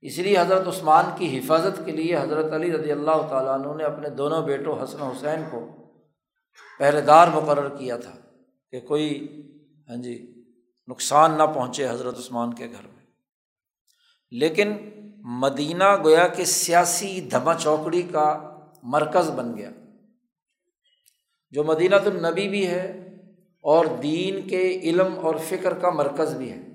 [0.00, 3.84] اس لیے حضرت عثمان کی حفاظت کے لیے حضرت علی رضی اللہ تعالیٰ عنہ نے
[3.84, 5.66] اپنے دونوں بیٹوں حسن حسین کو
[6.78, 8.12] پہرے دار مقرر کیا تھا
[8.70, 9.28] کہ کوئی
[9.88, 10.44] ہاں جی
[10.88, 13.06] نقصان نہ پہنچے حضرت عثمان کے گھر میں۔
[14.30, 14.72] لیکن
[15.16, 19.70] مدینہ گویا کہ سیاسی دھما چوکڑی کا مرکز بن گیا۔
[21.50, 23.16] جو مدینہ النبی بھی ہے
[23.60, 26.67] اور دین کے علم اور فکر کا مرکز بھی ہے۔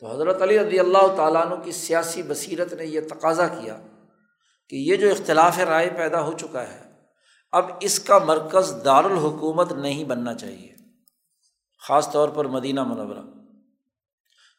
[0.00, 3.78] تو حضرت علی رضی اللہ تعالیٰ عنہ کی سیاسی بصیرت نے یہ تقاضا کیا
[4.68, 6.92] کہ یہ جو اختلاف رائے پیدا ہو چکا ہے،
[7.52, 10.74] اب اس کا مرکز دارالحکومت نہیں بننا چاہیے،
[11.88, 13.24] خاص طور پر مدینہ منورہ۔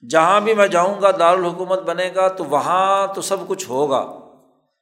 [0.10, 4.14] جہاں بھی میں جاؤں گا، دارالحکومت بنے گا، تو وہاں تو سب کچھ ہوگا۔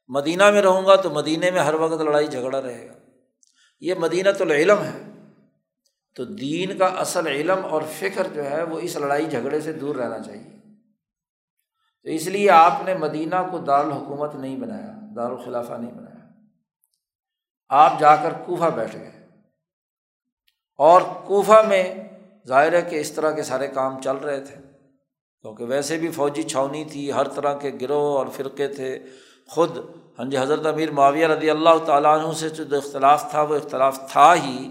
[0.08, 2.92] مدینہ میں رہوں گا تو مدینہ میں ہر وقت لڑائی جھگڑا رہے گا۔
[3.80, 5.15] یہ مدینہ تو علم ہے۔
[6.16, 9.96] تو دین کا اصل علم اور فکر جو ہے وہ اس لڑائی جھگڑے سے دور
[9.96, 10.56] رہنا چاہیے۔
[12.02, 16.26] تو اس لیے آپ نے مدینہ کو دارالحکومت نہیں بنایا، دارالخلافہ نہیں بنایا۔
[17.68, 19.28] آپ جا کر کوفہ بیٹھ گئے۔
[20.78, 21.94] اور کوفہ میں
[22.46, 24.54] ظاہر ہے کہ اس طرح کے سارے کام چل رہے تھے۔
[25.42, 28.98] کیونکہ ویسے بھی فوجی چھاونی تھی، ہر طرح کے گروہ اور فرقے تھے۔
[29.48, 29.78] خود
[30.18, 34.12] ہاں جی حضرت امیر معاویہ رضی اللہ تعالیٰ عنہ سے جو اختلاف تھا، وہ اختلاف
[34.12, 34.70] تھا ہی۔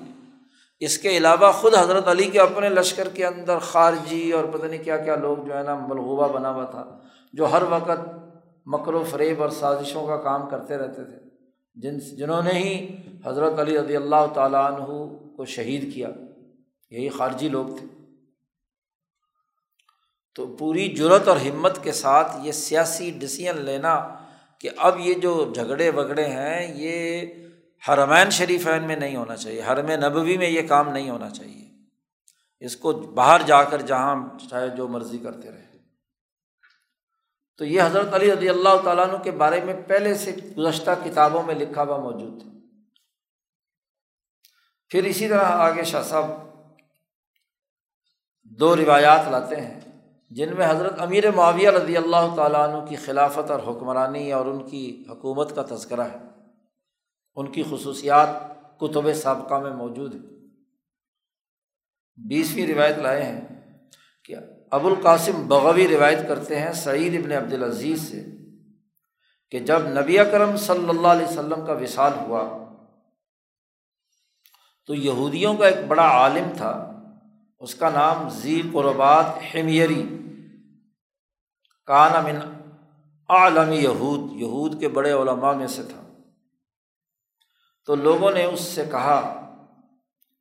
[0.80, 4.84] اس کے علاوہ خود حضرت علی کے اپنے لشکر کے اندر خارجی اور پتہ نہیں
[4.84, 6.84] کیا کیا لوگ جو ہے نا ملغوبہ بنا ہوا تھا،
[7.34, 8.08] جو ہر وقت
[8.66, 11.24] مکر و فریب اور سازشوں کا کام کرتے رہتے تھے۔
[11.76, 14.84] جن جنہوں نے ہی حضرت علی رضی اللہ تعالیٰ عنہ
[15.38, 16.10] کو شہید کیا،
[16.92, 17.88] یہی خارجی لوگ تھے۔
[20.36, 23.96] تو پوری جرت اور ہمت کے ساتھ یہ سیاسی ڈسیزن لینا
[24.62, 27.22] کہ اب یہ جو جھگڑے وگڑے ہیں، یہ
[27.89, 31.69] حرمین شریفین میں نہیں ہونا چاہیے، حرم نبوی میں یہ کام نہیں ہونا چاہیے۔
[32.60, 34.15] اس کو باہر جا کر جہاں
[34.50, 35.65] چاہے جو مرضی کرتے رہے۔
[37.58, 41.43] تو یہ حضرت علی رضی اللہ تعالیٰ عنہ کے بارے میں پہلے سے گزشتہ کتابوں
[41.43, 42.50] میں لکھا ہوا موجود تھا
[44.89, 46.30] پھر اسی طرح آگے شاہ صاحب
[48.43, 49.80] دو روایات لاتے ہیں،
[50.30, 54.69] جن میں حضرت امیر معاویہ رضی اللہ تعالیٰ عنہ کی خلافت اور حکمرانی اور ان
[54.69, 56.35] کی حکومت کا تذکرہ ہے۔
[57.36, 58.30] ان کی خصوصیات
[58.80, 60.19] کتب سابقہ میں موجود ہے
[62.28, 63.41] بیسویں روایت لائے ہیں
[64.24, 64.36] کہ
[64.71, 68.26] ابو القاسم بغوی روایت کرتے ہیں سعید ابن عبد العزیز سے
[69.52, 72.65] کہ جب نبی کرم صلی اللہ علیہ وسلم کا وصال ہوا
[74.86, 76.91] تو یہودیوں کا ایک بڑا عالم تھا،
[77.60, 80.04] اس کا نام زی قربات حمیری۔
[81.86, 82.36] کان من
[83.30, 86.05] عالم یہود یہود کے بڑے علماء میں سے تھا۔
[87.86, 89.48] تو لوگوں نے اس سے کہا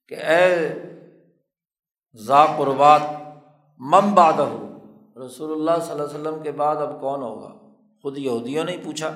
[0.09, 0.74] کہ اے
[2.14, 3.00] ذا قربات
[3.78, 4.78] مم باد ہو
[5.26, 7.52] رسول اللہ صلی اللہ علیہ وسلم کے بعد اب کون ہوگا؟
[8.02, 9.11] خود یہودیوں نے پوچھا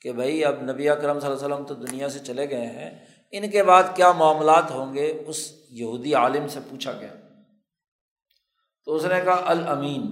[0.00, 2.90] کہ بھائی، اب نبی اکرم صلی اللہ علیہ وسلم تو دنیا سے چلے گئے ہیں،
[3.30, 7.14] ان کے بعد کیا معاملات ہوں گے؟ اس یہودی عالم سے پوچھا گیا۔
[8.84, 10.02] تو اس نے کہا، الامین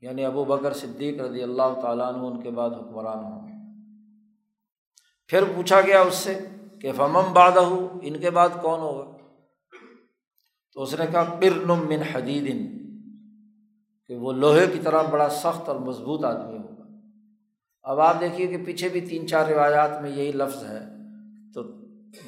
[0.00, 3.51] یعنی ابو بکر صدیق رضی اللہ تعالیٰ عنہ ان کے بعد حکمران ہوں گے۔
[5.28, 6.38] پھر پوچھا گیا اس سے
[6.80, 7.60] کہ فمم بادہ
[8.02, 9.16] ان کے بعد کون ہوگا؟
[10.72, 12.72] تو اس نے کہا پرنم من حدید
[14.08, 16.84] کہ وہ لوہے کی طرح بڑا سخت اور مضبوط آدمی ہوگا۔
[17.82, 20.80] اب آپ دیکھیے کہ پیچھے بھی تین چار روایات میں یہی لفظ ہے۔
[21.54, 21.62] تو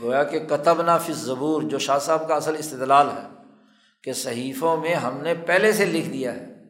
[0.03, 3.29] گویا کہ کتب نافذ ضبور جو شاہ صاحب کا اصل استدلال ہے،
[4.03, 6.64] کہ صحیفوں میں ہم نے پہلے سے لکھ دیا ہے۔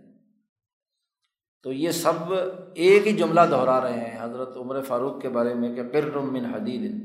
[1.64, 2.32] تو یہ سب
[2.74, 6.54] ایک ہی جملہ دہرا رہے ہیں حضرت عمر فاروق کے بارے میں کہ پھر من
[6.54, 7.04] حدید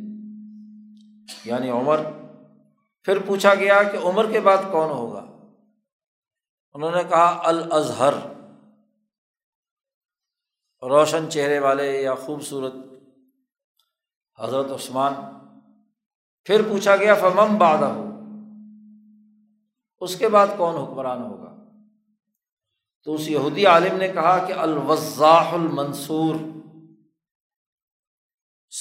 [1.45, 1.99] یعنی عمر۔
[3.03, 5.25] پھر پوچھا گیا کہ عمر کے بعد کون ہوگا؟
[6.73, 8.13] انہوں نے کہا، الازہر۔
[10.81, 12.73] روشن چہرے والے یا خوبصورت
[14.39, 15.13] حضرت عثمان۔
[16.43, 18.05] پھر پوچھا گیا فمم بادہ ہو
[19.99, 21.48] اس کے بعد کون حکمران ہوگا؟
[23.03, 26.35] تو اس یہودی عالم نے کہا کہ الوضاح المنصور،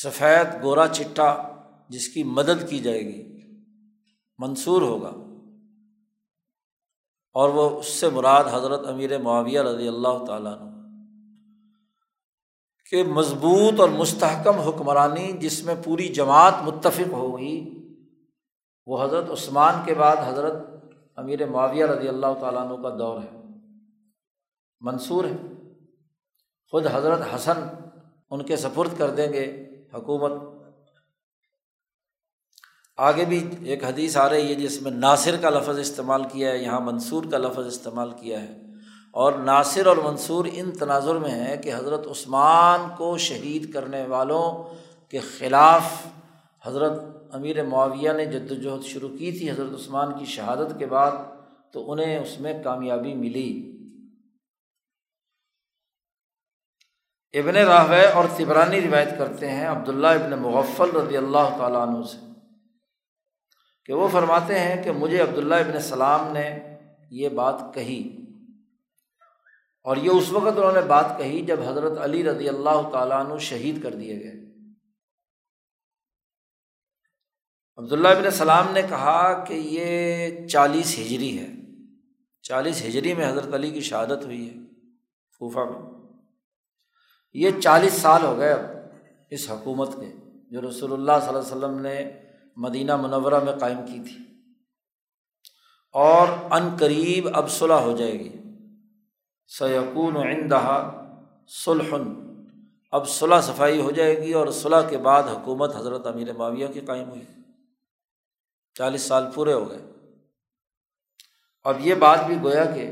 [0.03, 1.37] سفید گورا چٹا
[1.89, 3.41] جس کی مدد کی جائے گی،
[4.39, 5.11] منصور ہوگا۔
[7.33, 10.69] اور وہ اس سے مراد حضرت امیر معاویہ رضی اللہ تعالیٰ عنہ۔
[12.91, 17.85] کہ مضبوط اور مستحکم حکمرانی جس میں پوری جماعت متفق ہوگی
[18.87, 20.53] وہ حضرت عثمان کے بعد حضرت
[21.17, 23.38] امیر معاویہ رضی اللہ تعالیٰ عنہ کا دور ہے۔
[24.81, 25.37] منصور ہے
[26.71, 27.69] خود حضرت حسن
[28.31, 30.33] ان کے سپرد کر دیں گے حکومت۔
[32.97, 36.59] آگے بھی ایک حدیث آ رہی ہے جس میں ناصر کا لفظ استعمال کیا ہے،
[36.59, 38.63] یہاں منصور کا لفظ استعمال کیا ہے۔
[39.13, 44.75] اور ناصر اور منصور ان تناظر میں ہے کہ حضرت عثمان کو شہید کرنے والوں
[45.11, 46.07] کے خلاف
[46.67, 51.13] حضرت امیر معاویہ نے جد وجہد شروع کی تھی حضرت عثمان کی شہادت کے بعد،
[51.73, 53.78] تو انہیں اس میں کامیابی ملی۔
[57.33, 62.17] ابن راہ اور طبرانی روایت کرتے ہیں عبداللہ ابن مغفل رضی اللہ تعالیٰ عنہ سے،
[63.85, 66.77] کہ وہ فرماتے ہیں کہ مجھے عبداللہ ابن السلام نے
[67.11, 68.17] یہ بات کہی۔
[69.83, 73.39] اور یہ اس وقت انہوں نے بات کہی جب حضرت علی رضی اللہ تعالیٰ عنہ
[73.39, 74.65] شہید کر دیے گئے۔
[77.77, 81.47] عبداللہ ابن السلام نے کہا کہ یہ چالیس ہجری ہے۔
[82.43, 84.55] چالیس ہجری میں حضرت علی کی شہادت ہوئی ہے
[85.39, 85.98] فوفا میں۔
[87.33, 88.61] یہ چالیس سال ہو گئے اب
[89.31, 90.15] اس حکومت کے،
[90.51, 92.13] جو رسول اللہ صلی اللہ علیہ وسلم نے
[92.57, 94.25] مدینہ منورہ میں قائم کی تھی۔
[95.93, 98.37] اور عن قریب اب صلح ہو جائے گی۔
[99.47, 100.91] سیقون عندہ
[101.49, 102.29] سلحن
[102.93, 106.81] اب صلاح صفائی ہو جائے گی اور صلاح کے بعد حکومت حضرت امیر معاویہ کی
[106.81, 107.23] قائم ہوئی۔
[108.75, 109.79] چالیس سال پورے ہو گئے۔
[111.65, 112.91] اب یہ بات بھی گویا کہ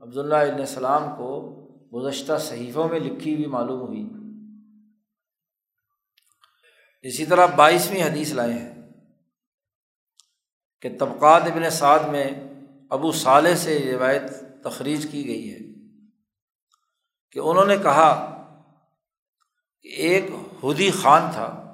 [0.00, 1.54] عبداللہ علیہ السلام کو
[1.94, 4.08] گزشتہ صحیفوں میں لکھی ہوئی معلوم ہوئی۔
[7.02, 8.82] اسی طرح بائیسویں حدیث لائے ہیں
[10.82, 12.30] کہ طبقات ابن سعد میں
[12.90, 14.22] ابو صالح سے روایت
[14.64, 15.58] تخریج کی گئی ہے
[17.32, 18.34] کہ انہوں نے کہا
[19.82, 20.24] کہ ایک
[20.64, 21.64] ہدی خان تھا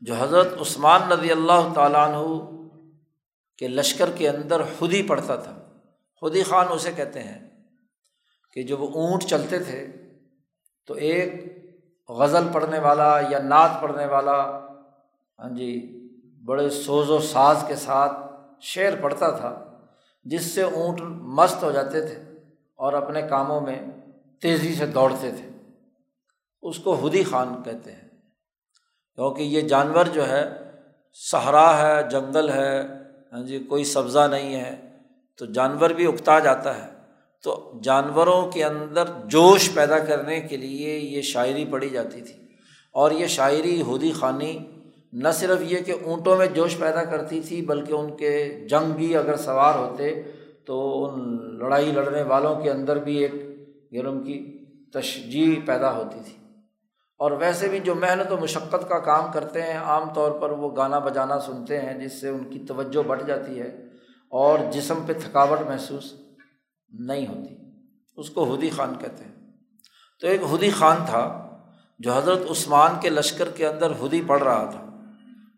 [0.00, 2.44] جو حضرت عثمان رضی اللہ تعالیٰ عنہ
[3.56, 5.68] کے لشکر کے اندر خودی پڑھتا تھا۔
[6.16, 7.47] خودی خان اسے کہتے ہیں
[8.52, 9.86] کہ جب وہ اونٹ چلتے تھے
[10.88, 11.32] تو ایک
[12.08, 14.38] غزل پڑھنے والا یا نعت پڑھنے والا
[15.38, 15.70] ہاں جی
[16.44, 18.12] بڑے سوز و ساز کے ساتھ
[18.60, 19.52] شعر پڑھتا تھا،
[20.24, 21.00] جس سے اونٹ
[21.36, 22.14] مست ہو جاتے تھے
[22.78, 23.78] اور اپنے کاموں میں
[24.42, 25.48] تیزی سے دوڑتے تھے۔
[26.62, 28.08] اس کو ہدی خان کہتے ہیں،
[29.18, 30.42] کیونکہ یہ جانور جو ہے،
[31.12, 32.80] صحرا ہے، جنگل ہے
[33.32, 34.74] ہاں جی کوئی سبزہ نہیں ہے،
[35.38, 36.97] تو جانور بھی اکتا جاتا ہے۔
[37.42, 42.34] تو جانوروں کے اندر جوش پیدا کرنے کے لیے یہ شاعری پڑھی جاتی تھی۔
[42.92, 44.58] اور یہ شاعری ہودی خانی
[45.12, 49.16] نہ صرف یہ کہ اونٹوں میں جوش پیدا کرتی تھی، بلکہ ان کے جنگ بھی
[49.16, 50.22] اگر سوار ہوتے
[50.64, 53.34] تو ان لڑائی لڑنے والوں کے اندر بھی ایک
[53.90, 56.36] یعنی ان کی تشجیح پیدا ہوتی تھی۔
[57.18, 60.76] اور ویسے بھی جو محنت و مشقت کا کام کرتے ہیں، عام طور پر وہ
[60.76, 63.84] گانا بجانا سنتے ہیں، جس سے ان کی توجہ بڑھ جاتی ہے
[64.30, 66.27] اور جسم پہ تھکاوٹ محسوس
[66.92, 67.54] نہیں ہوتی۔
[68.16, 69.52] اس کو ہدی خان کہتے ہیں۔
[70.20, 71.44] تو ایک ہدی خان تھا
[71.98, 75.00] جو حضرت عثمان کے لشکر کے اندر ہدی پڑھ رہا تھا۔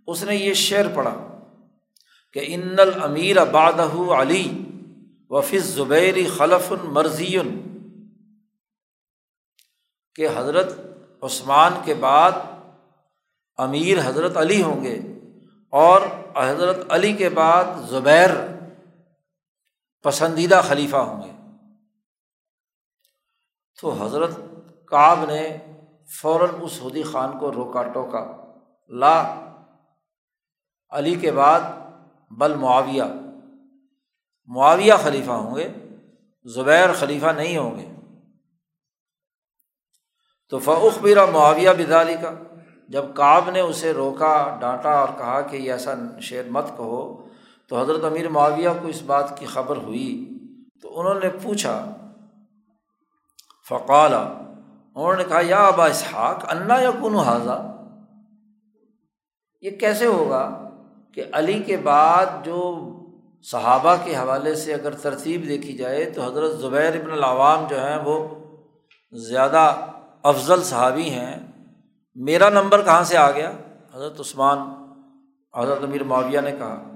[0.06, 1.40] اس نے یہ شعر پڑھا
[2.32, 4.64] کہ ان الامیر بادہ علی
[5.30, 7.36] وفظ زبیری خلف المرضی
[10.14, 10.80] کہ حضرت
[11.22, 12.32] عثمان کے بعد
[13.56, 14.98] امیر حضرت علی ہوں گے
[15.70, 16.00] اور
[16.36, 18.59] حضرت علی کے بعد زبیر۔
[20.02, 21.32] پسندیدہ خلیفہ ہوں گے۔
[23.80, 24.30] تو حضرت
[24.86, 25.56] کعب نے
[26.20, 28.54] فوراً اس ہدی خان کو روکا ٹوکا۔
[28.88, 29.34] لا،
[30.90, 31.60] علی کے بعد،
[32.30, 33.02] بل معاویہ۔
[34.46, 35.68] معاویہ خلیفہ ہوں گے،
[36.44, 37.92] زبیر خلیفہ نہیں ہوں گے۔
[40.48, 42.30] تو فعق بیرا معاویہ بدالی کا
[42.88, 47.29] جب کعب نے اسے روکا، ڈانٹا اور کہا کہ یہ ایسا شعر مت کہو
[47.70, 50.28] تو حضرت امیر معاویہ کو اس بات کی خبر ہوئی
[50.82, 51.94] تو انہوں نے پوچھا
[53.68, 57.76] فقال انہوں نے کہا، یا ابا اسحاق اللہ یا کن حاضہ
[59.60, 60.70] یہ کیسے ہوگا
[61.14, 62.88] کہ علی کے بعد جو
[63.42, 67.96] صحابہ کے حوالے سے اگر ترتیب دیکھی جائے تو حضرت زبیر ابن العوام جو ہیں
[68.04, 68.28] وہ
[69.12, 69.76] زیادہ
[70.22, 71.36] افضل صحابی ہیں۔
[72.14, 73.52] میرا نمبر کہاں سے آ گیا؟
[73.94, 74.58] حضرت عثمان،
[75.58, 76.89] حضرت امیر معاویہ نے کہا۔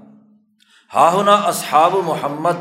[0.93, 2.55] ہاہنا اصحاب محمد۔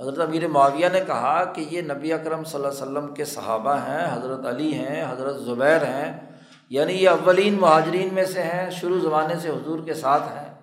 [0.00, 3.74] حضرت امیر معاویہ نے کہا کہ یہ نبی اکرم صلی اللہ علیہ وسلم کے صحابہ
[3.74, 6.32] ہیں، حضرت علی ہیں، حضرت زبیر ہیں۔
[6.70, 10.60] یعنی یہ اولین مہاجرین میں سے ہیں، شروع زمانے سے حضور کے ساتھ ہیں۔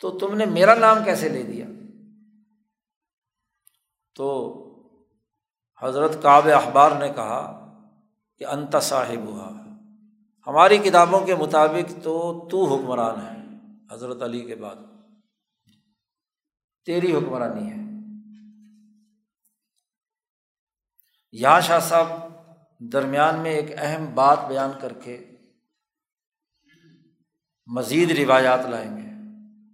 [0.00, 1.66] تو تم نے میرا نام کیسے لے دیا
[4.14, 4.52] تو
[5.82, 7.72] حضرت کعب اخبار نے کہا
[8.38, 9.50] کہ انت صاحب ہوا
[10.46, 13.56] ہماری کتابوں کے مطابق تو تو حکمران ہے
[13.92, 14.95] حضرت علی کے بعد۔
[16.86, 17.76] تیری حکمرانی ہے۔
[21.32, 22.06] یہاں شاہ صاحب،
[22.78, 25.24] درمیان میں ایک اہم بات بیان کر کے
[27.66, 29.10] مزید روایات لائیں گے۔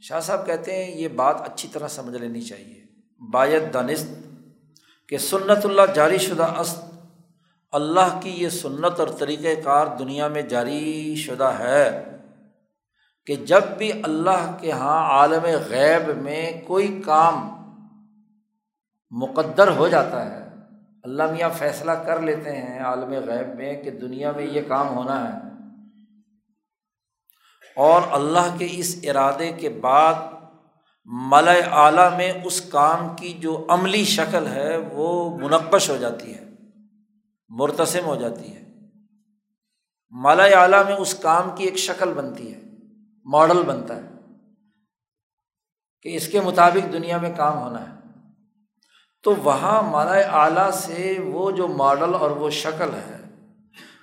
[0.00, 2.84] شاہ صاحب کہتے ہیں، یہ بات اچھی طرح سمجھ لینی چاہیے۔
[3.32, 4.08] باید دانست
[5.08, 6.84] کہ سنت اللہ جاری شدہ است
[7.72, 12.11] اللہ کی یہ سنت اور طریقۂ کار دنیا میں جاری شدہ ہے۔
[13.26, 17.50] کہ جب بھی اللہ کے یہاں عالم غیب میں کوئی کام
[19.10, 20.48] مقدر ہو جاتا ہے،
[21.02, 25.32] اللہ میاں فیصلہ کر لیتے ہیں عالم غیب میں کہ دنیا میں یہ کام ہونا
[25.32, 25.38] ہے۔
[27.76, 30.14] اور اللہ کے اس ارادے کے بعد
[31.04, 36.44] ملۂ اعلیٰ میں اس کام کی جو عملی شکل ہے وہ منقش ہو جاتی ہے،
[37.48, 38.72] مرتسم ہو جاتی ہے۔
[40.10, 42.71] مالا اعلیٰ میں اس کام کی ایک شکل بنتی ہے۔
[43.24, 44.08] ماڈل بنتا ہے
[46.02, 47.94] کہ اس کے مطابق دنیا میں کام ہونا ہے۔
[49.22, 53.22] تو وہاں مالا اعلیٰ سے وہ جو ماڈل اور وہ شکل ہے،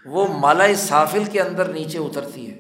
[0.05, 2.59] وہ مالا سافل کے اندر نیچے اترتی ہے۔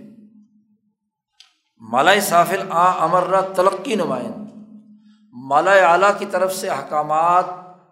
[1.77, 4.49] مالا سافل آ امرا تلقی نمائند
[5.31, 7.45] مالا اعلیٰ کی طرف سے احکامات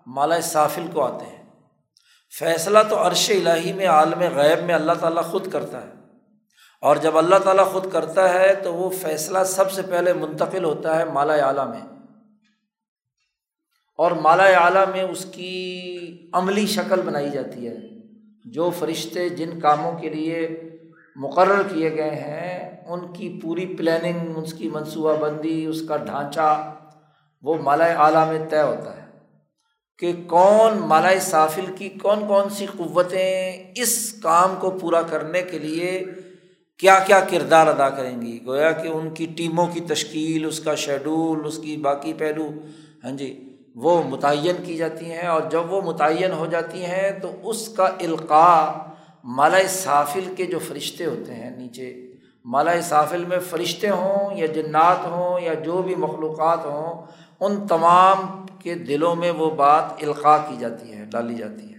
[0.06, 1.44] مالا سافل کو آتے ہیں۔
[2.40, 5.97] فیصلہ تو عرش الہی میں، عالم غیب میں اللہ تعالیٰ خود کرتا ہے۔
[6.82, 11.00] اور جب اللہ تعالیٰ خود کرتا ہے تو وہ فیصلہ سب سے پہلے منتقل ہوتا
[11.00, 11.82] ہے مالا اعلیٰ میں۔
[13.98, 17.76] اور مالا اعلیٰ میں اس کی عملی شکل بنائی جاتی ہے۔
[18.46, 20.62] جو فرشتے جن کاموں کے لیے
[21.16, 26.74] مقرر کیے گئے ہیں، ان کی پوری پلاننگ اس کی منصوبہ بندی، اس کا ڈھانچہ،
[27.42, 29.06] وہ مالا اعلیٰ میں طے ہوتا ہے
[30.00, 35.60] کہ کون مالا سافل کی کون کون سی قوتیں اس کام کو پورا کرنے کے
[35.60, 36.04] لیے
[36.80, 40.76] کیا کیا کردار ادا کریں گی؟ گویا کہ ان کی ٹیموں کی تشکیل، اس کا
[40.76, 42.50] شیڈول اس کی باقی پہلو
[43.04, 43.30] ہاں جی
[43.76, 47.86] وہ متعین کی جاتی ہیں اور جب وہ متعین ہو جاتی ہیں تو اس کا
[48.00, 48.72] القاع
[49.24, 52.14] مالا سافل کے جو فرشتے ہوتے ہیں نیچے
[52.46, 57.06] مالا سافل میں فرشتے ہوں یا جنات ہوں یا جو بھی مخلوقات ہوں،
[57.40, 61.77] ان تمام کے دلوں میں وہ بات القاع کی جاتی ہے، ڈالی جاتی ہے۔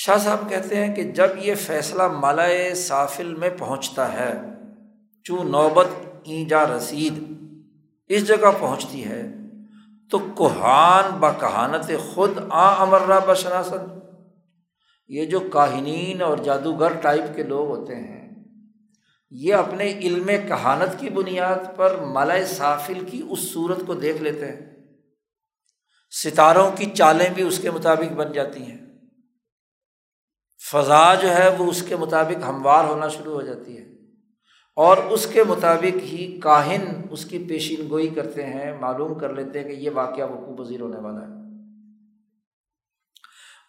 [0.00, 4.32] شاہ صاحب کہتے ہیں کہ جب یہ فیصلہ مالائے سافل میں پہنچتا ہے
[5.24, 5.86] چوں نوبت
[6.24, 7.14] اینجا رسید،
[8.06, 9.26] اس جگہ پہنچتی ہے،
[10.10, 13.98] تو کوہان با کہانت خود آ امرا بشناسن۔
[15.08, 18.34] یہ جو کاہنین اور جادوگر ٹائپ کے لوگ ہوتے ہیں،
[19.30, 24.46] یہ اپنے علم کہانت کی بنیاد پر ملائے سافل کی اس صورت کو دیکھ لیتے
[24.46, 24.60] ہیں۔
[26.10, 28.87] ستاروں کی چالیں بھی اس کے مطابق بن جاتی ہیں۔
[30.58, 33.88] فضا جو ہے وہ اس کے مطابق ہموار ہونا شروع ہو جاتی ہے۔
[34.76, 39.60] اور اس کے مطابق ہی کاہن اس کی پیشین گوئی کرتے ہیں، معلوم کر لیتے
[39.60, 41.38] ہیں کہ یہ واقعہ وقوع پذیر ہونے والا ہے۔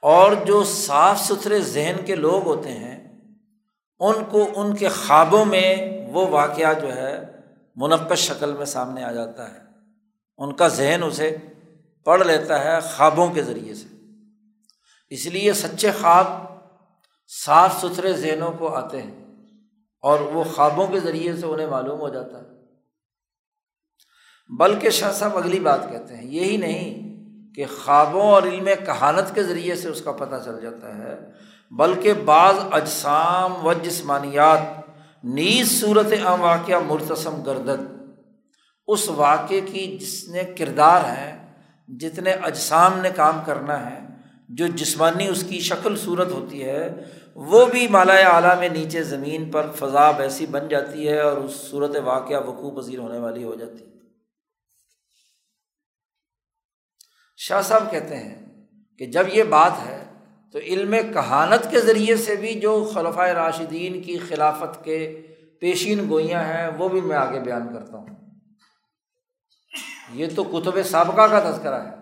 [0.01, 3.19] اور جو صاف ستھرے ذہن کے لوگ ہوتے ہیں،
[3.99, 5.75] ان کو ان کے خوابوں میں
[6.11, 7.25] وہ واقعہ جو ہے
[7.75, 9.59] منقش شکل میں سامنے آ جاتا ہے۔
[10.37, 11.37] ان کا ذہن اسے
[12.03, 13.87] پڑھ لیتا ہے خوابوں کے ذریعے سے۔
[15.09, 16.48] اس لیے سچے خواب
[17.45, 19.25] صاف ستھرے ذہنوں کو آتے ہیں
[20.01, 22.43] اور وہ خوابوں کے ذریعے سے انہیں معلوم ہو جاتا ہے۔
[24.59, 27.09] بلکہ شاہ صاحب اگلی بات کہتے ہیں، یہی نہیں
[27.53, 31.31] کہ خوابوں اور علم کہانت کے ذریعے سے اس کا پتہ چل جاتا ہے،
[31.71, 34.59] بلکہ بعض اجسام و جسمانیات
[35.23, 37.99] نیز صورت عام واقعہ مرتسم گردد۔
[38.87, 41.55] اس واقعے کی جس نے کردار ہیں
[41.87, 44.08] جتنے اجسام نے کام کرنا ہے
[44.49, 47.03] جو جسمانی اس کی شکل صورت ہوتی ہے،
[47.35, 51.51] وہ بھی مالا اعلیٰ میں نیچے زمین پر فضا ایسی بن جاتی ہے اور اس
[51.51, 53.89] صورت واقعہ وقوع پذیر ہونے والی ہو جاتی ہے۔
[57.37, 58.45] شاہ صاحب کہتے ہیں
[58.97, 60.05] کہ جب یہ بات ہے
[60.51, 65.21] تو علم کہانت کے ذریعے سے بھی جو خلفۂ راشدین کی خلافت کے
[65.61, 68.15] پیشین گوئیاں ہیں، وہ بھی میں آگے بیان کرتا ہوں۔
[70.13, 71.98] یہ تو کتب سابقہ کا تذکرہ ہے۔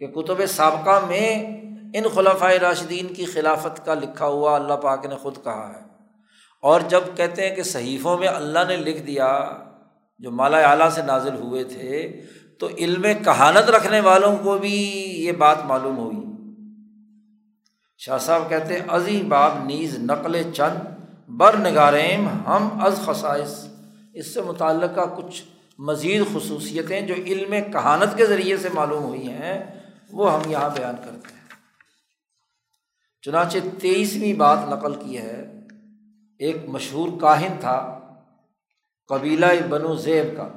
[0.00, 1.60] کہ کتب سابقہ میں
[1.94, 5.86] ان خلفۂ راشدین کی خلافت کا لکھا ہوا اللہ پاک نے خود کہا ہے۔
[6.62, 9.50] اور جب کہتے ہیں کہ صحیفوں میں اللہ نے لکھ دیا،
[10.18, 12.20] جو مالا اعلیٰ سے نازل ہوئے تھے،
[12.58, 14.74] تو علم کہانت رکھنے والوں کو بھی
[15.26, 16.16] یہ بات معلوم ہوئی۔
[17.98, 20.78] شاہ صاحب کہتے ہیں ازی باب نیز نقل چند
[21.28, 23.68] بر نگاریم، ہم از خسائش
[24.14, 25.42] اس سے متعلقہ کچھ
[25.78, 29.75] مزید خصوصیتیں جو علم کہانت کے ذریعے سے معلوم ہوئی ہیں
[30.12, 31.48] وہ ہم یہاں بیان کرتے ہیں۔
[33.22, 35.66] چنانچہ تیئیسویں بات نقل کی ہے۔
[36.38, 37.98] ایک مشہور کاہن تھا،
[39.08, 40.48] قبیلہ بنو زیب کا۔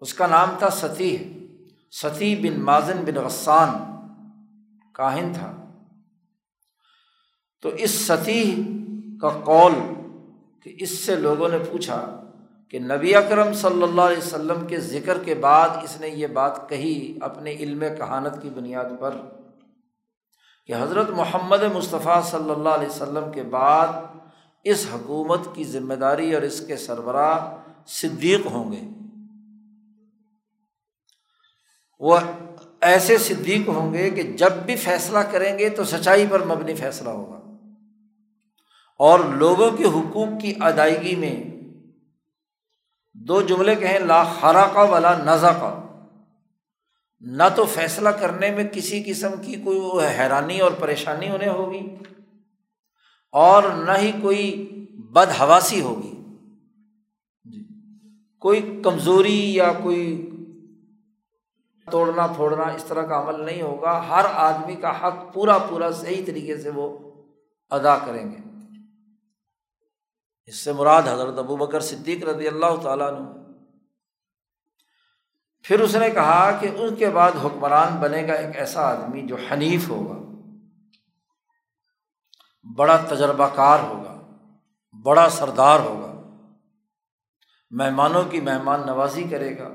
[0.00, 1.16] اس کا نام تھا ستی
[1.90, 3.68] ستی بن مازن بن غسان
[4.94, 5.56] کاہن تھا۔
[7.62, 8.62] تو اس ستی
[9.20, 9.72] کا قول
[10.62, 12.29] کہ اس سے لوگوں نے پوچھا
[12.70, 16.68] کہ نبی اکرم صلی اللہ علیہ وسلم کے ذکر کے بعد اس نے یہ بات
[16.68, 19.16] کہی اپنے علم کہانت کی بنیاد پر
[20.66, 23.86] کہ حضرت محمد مصطفیٰ صلی اللہ علیہ وسلم کے بعد
[24.64, 27.56] اس حکومت کی ذمہ داری اور اس کے سربراہ
[27.86, 28.80] صدیق ہوں گے۔
[31.98, 32.18] وہ
[32.80, 37.08] ایسے صدیق ہوں گے کہ جب بھی فیصلہ کریں گے تو سچائی پر مبنی فیصلہ
[37.08, 37.40] ہوگا۔
[38.98, 41.59] اور لوگوں کے حقوق کی ادائیگی میں
[43.20, 45.70] دو جملے کہیں، لا خرا کا والا نزا کا
[47.20, 51.80] نہ تو فیصلہ کرنے میں کسی قسم کی کوئی حیرانی اور پریشانی انہیں ہوگی،
[53.32, 54.44] اور نہ ہی کوئی
[55.12, 56.14] بد حواسی ہوگی۔
[57.44, 57.62] جی۔
[58.42, 60.30] کوئی کمزوری یا کوئی
[61.86, 66.24] توڑنا، پھوڑنا اس طرح کا عمل نہیں ہوگا۔ ہر آدمی کا حق پورا پورا صحیح
[66.26, 66.86] طریقے سے وہ
[67.70, 68.49] ادا کریں گے۔
[70.50, 73.26] اس سے مراد حضرت ابو بکر صدیق رضی اللہ تعالیٰ نے
[75.64, 79.36] پھر اس نے کہا کہ ان کے بعد حکمران بنے گا ایک ایسا آدمی جو
[79.50, 80.16] حنیف ہوگا،
[82.76, 84.14] بڑا تجربہ کار ہوگا،
[85.04, 86.10] بڑا سردار ہوگا،
[87.70, 89.68] مہمانوں کی مہمان نوازی کرے گا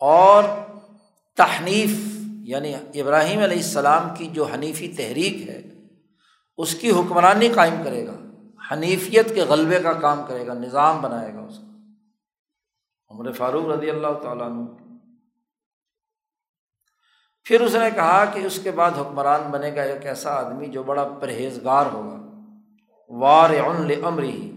[0.00, 0.44] اور
[1.38, 1.96] تحنیف
[2.48, 5.62] یعنی ابراہیم علیہ السلام کی جو حنیفی تحریک ہے،
[6.58, 8.16] اس کی حکمرانی قائم کرے گا۔
[8.72, 11.66] حنیفیت کے غلبے کا کام کرے گا، نظام بنائے گا اس کا۔
[13.10, 14.64] عمر فاروق رضی اللہ تعالیٰ عنہ۔
[17.44, 20.82] پھر اس نے کہا کہ اس کے بعد حکمران بنے گا ایک ایسا آدمی جو
[20.82, 22.40] بڑا پرہیزگار ہوگا۔
[23.08, 23.50] وار
[24.04, 24.52] امر ہی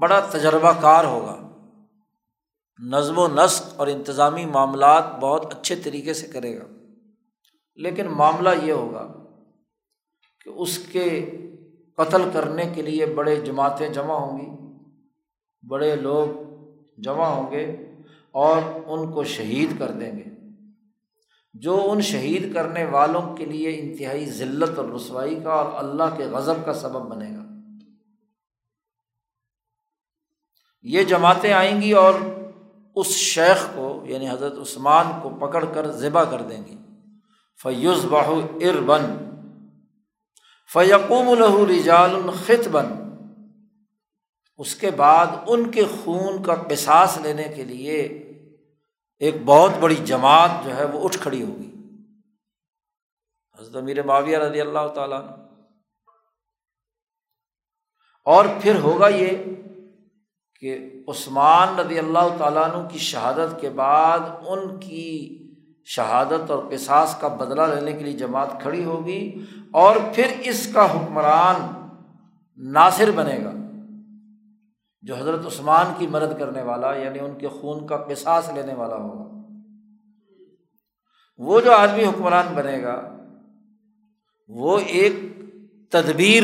[0.00, 1.48] بڑا تجربہ کار ہوگا۔
[2.78, 6.64] نظم و نسق اور انتظامی معاملات بہت اچھے طریقے سے کرے گا۔
[7.76, 9.12] لیکن معاملہ یہ ہوگا
[10.44, 11.30] کہ اس کے
[11.98, 14.48] قتل کرنے کے لیے بڑے جماعتیں جمع ہوں گی،
[15.68, 16.28] بڑے لوگ
[16.98, 17.92] جمع ہوں گے
[18.30, 20.24] اور ان کو شہید کر دیں گے۔
[21.54, 26.24] جو ان شہید کرنے والوں کے لیے انتہائی ذلت اور رسوائی کا اور اللہ کے
[26.24, 27.42] غضب کا سبب بنے گا۔
[30.82, 32.14] یہ جماعتیں آئیں گی اور
[32.96, 36.76] اس شیخ کو یعنی حضرت عثمان کو پکڑ کر ذبح کر دیں گی۔
[37.62, 39.27] فیوز باہو اربن
[40.72, 42.86] فیقوم الہ رجال الخط بن
[44.56, 48.02] اس کے بعد ان کے خون کا قصاص لینے کے لیے
[49.18, 51.70] ایک بہت بڑی جماعت جو ہے وہ اٹھ کھڑی ہوگی۔
[53.58, 55.22] حضرت امیر معاویہ رضی اللہ تعالیٰ
[58.26, 59.44] اور پھر ہوگا یہ
[60.62, 65.38] کہ عثمان رضی اللہ تعالیٰ عنہ کی شہادت کے بعد ان کی
[65.88, 69.20] شہادت اور قصاص کا بدلہ لینے کے لیے جماعت کھڑی ہوگی
[69.70, 71.66] اور پھر اس کا حکمران
[72.58, 73.52] ناصر بنے گا،
[75.02, 78.96] جو حضرت عثمان کی مدد کرنے والا یعنی ان کے خون کا قصاص لینے والا
[78.96, 79.24] ہوگا۔
[81.40, 83.00] وہ جو آدمی حکمران بنے گا،
[84.50, 85.14] وہ ایک
[85.92, 86.42] تدبیر،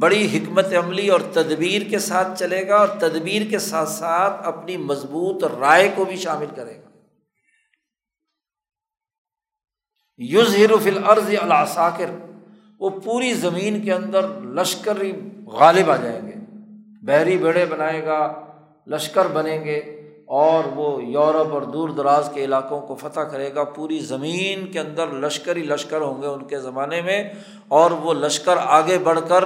[0.00, 4.76] بڑی حکمت عملی اور تدبیر کے ساتھ چلے گا اور تدبیر کے ساتھ ساتھ اپنی
[4.76, 6.85] مضبوط رائے کو بھی شامل کرے گا۔
[10.18, 12.10] یوز ہیروفل عرض الاساکر
[12.80, 14.98] وہ پوری زمین کے اندر لشکر
[15.46, 16.32] غالب آ جائیں گے۔
[17.02, 18.32] بحری بیڑے بنائے گا،
[18.86, 19.78] لشکر بنیں گے
[20.26, 24.80] اور وہ یورپ اور دور دراز کے علاقوں کو فتح کرے گا۔ پوری زمین کے
[24.80, 27.30] اندر لشکر ہی لشکر ہوں گے ان کے زمانے میں
[27.68, 29.44] اور وہ لشکر آگے بڑھ کر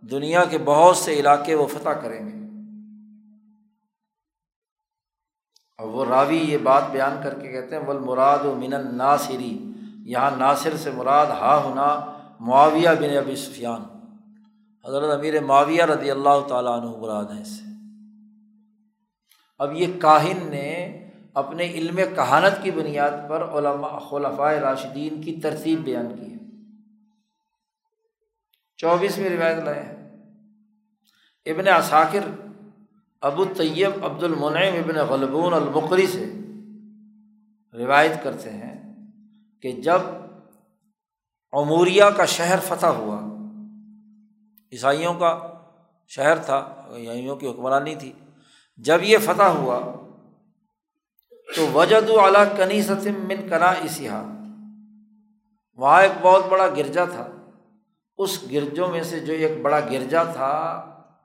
[0.00, 2.38] دنیا کے بہت سے علاقے وہ فتح کریں گے۔
[5.78, 9.67] اور وہ راوی یہ بات بیان کر کے کہتے ہیں ول مراد و من ناصری
[10.08, 13.80] یہاں ناصر سے مراد ہا ہونا معاویہ بن ابی سفیان۔
[14.86, 17.62] حضرت امیر معاویہ رضی اللہ تعالیٰ عنہ مراد ہیں سے۔
[19.58, 20.98] اب یہ کاہن نے
[21.34, 26.38] اپنے علم کہانت کی بنیاد پر علماء خلفۂ راشدین کی ترتیب بیان کی ہے۔
[28.76, 30.16] چوبیسویں روایت لائے ہیں۔
[31.46, 32.20] ابن اثاکر
[33.20, 36.32] ابو طیب عبد المنعم ابن غلبون المقری سے
[37.72, 38.87] روایت کرتے ہیں۔
[39.62, 40.00] کہ جب
[41.52, 43.20] عموریہ کا شہر فتح ہوا،
[44.72, 45.38] عیسائیوں کا
[46.06, 48.12] شہر تھا، عیسائیوں کی حکمرانی تھی،
[48.76, 49.80] جب یہ فتح ہوا
[51.56, 54.22] تو وجد اعلیٰ کنی ستم من کنا اسیحا
[55.76, 57.28] وہاں ایک بہت بڑا گرجا تھا۔
[58.18, 60.52] اس گرجوں میں سے جو ایک بڑا گرجا تھا،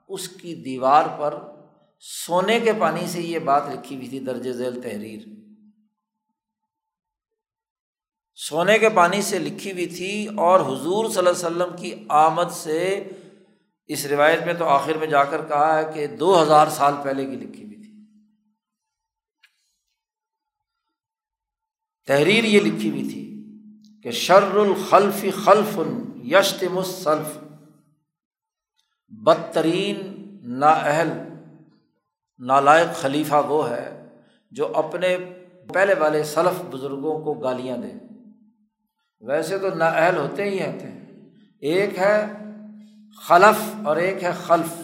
[0.08, 1.34] اس کی دیوار پر
[2.00, 5.43] سونے کے پانی سے یہ بات لکھی ہوئی تھی درج ذیل تحریر۔
[8.36, 12.50] سونے کے پانی سے لکھی ہوئی تھی اور حضور صلی اللہ علیہ وسلم کی آمد
[12.52, 13.08] سے
[13.86, 17.26] اس روایت میں تو آخر میں جا کر کہا ہے کہ دو ہزار سال پہلے
[17.26, 17.92] کی لکھی ہوئی تھی۔
[22.06, 23.24] تحریر یہ لکھی ہوئی تھی
[24.02, 25.78] کہ شر الخلف خلف
[26.24, 27.38] یشتم السلف،
[29.08, 29.98] بدترین،
[30.58, 31.10] نااہل،
[32.38, 34.08] نالائق خلیفہ وہ ہے
[34.50, 35.16] جو اپنے
[35.74, 38.13] پہلے والے سلف بزرگوں کو گالیاں دے۔
[39.26, 41.00] ویسے تو نااہل ہوتے ہی ہوتے ہیں۔
[41.60, 42.26] ایک ہے
[43.26, 44.74] خلف اور ایک ہے خلف۔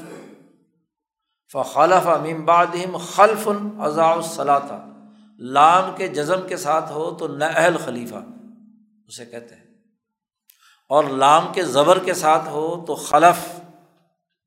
[1.53, 4.91] فخلف امبادم خلف اضاء الصلاۃ
[5.39, 8.15] لام کے جزم کے ساتھ ہو تو نااہل خلیفہ،
[9.07, 9.65] اسے کہتے ہیں۔
[10.89, 13.61] اور لام کے زبر کے ساتھ ہو تو خلف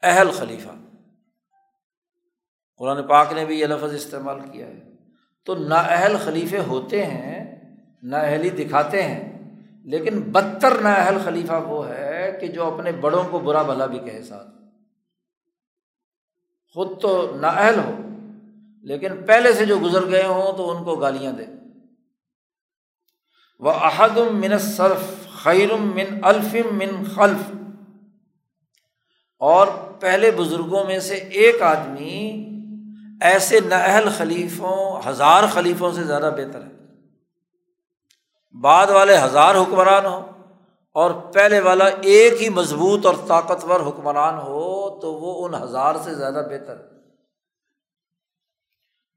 [0.03, 0.69] اہل خلیفہ۔
[2.77, 4.83] قرآن پاک نے بھی یہ لفظ استعمال کیا ہے۔
[5.45, 7.61] تو نااہل خلیفے ہوتے ہیں
[8.03, 9.32] نااہلی دکھاتے ہیں۔
[9.83, 14.23] لیکن بدتر نااہل خلیفہ وہ ہے کہ جو اپنے بڑوں کو برا بھلا بھی کہے
[14.23, 14.47] ساتھ۔
[16.73, 17.91] خود تو نااہل ہو،
[18.81, 21.45] لیکن پہلے سے جو گزر گئے ہوں تو ان کو گالیاں دے۔
[23.59, 27.51] وہ احدم من صرف خیرم من الفم من خلف۔
[29.39, 29.67] اور
[29.99, 32.49] پہلے بزرگوں میں سے ایک آدمی
[33.21, 36.82] ایسے نااہل خلیفوں، ہزار خلیفوں سے زیادہ بہتر ہے۔
[38.55, 40.21] بعد والے ہزار حکمران ہوں
[40.95, 46.13] اور پہلے والا ایک ہی مضبوط اور طاقتور حکمران ہو تو وہ ان ہزار سے
[46.15, 46.91] زیادہ بہتر ہے۔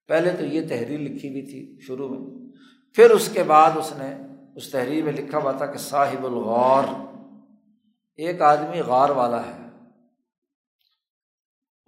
[0.09, 2.21] پہلے تو یہ تحریر لکھی ہوئی تھی شروع میں،
[2.97, 4.15] پھر اس کے بعد اس نے
[4.57, 6.85] اس تحریر میں لکھا ہوا تھا کہ صاحب الغار
[8.19, 9.65] ایک آدمی غار والا ہے۔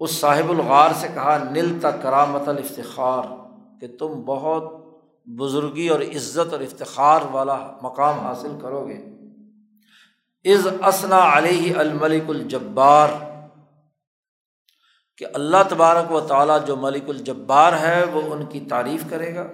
[0.00, 3.24] اس صاحب الغار سے کہا نل تک کرامت الافتخار،
[3.80, 4.64] کہ تم بہت
[5.36, 8.98] بزرگی اور عزت اور افتخار والا مقام حاصل کرو گے۔
[10.52, 13.08] از اسنا علیہ الملک الجبار،
[15.16, 19.46] کہ اللہ تبارک و تعالیٰ جو ملک الجبار ہے وہ ان کی تعریف کرے گا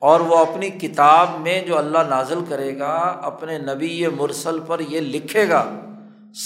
[0.00, 5.00] اور وہ اپنی کتاب میں جو اللہ نازل کرے گا اپنے نبی مرسل پر یہ
[5.00, 5.70] لکھے گا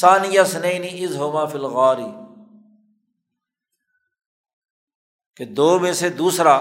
[0.01, 2.11] ثانیہ سنینی از ہوما فلغاری
[5.37, 6.61] کہ دو میں سے دوسرا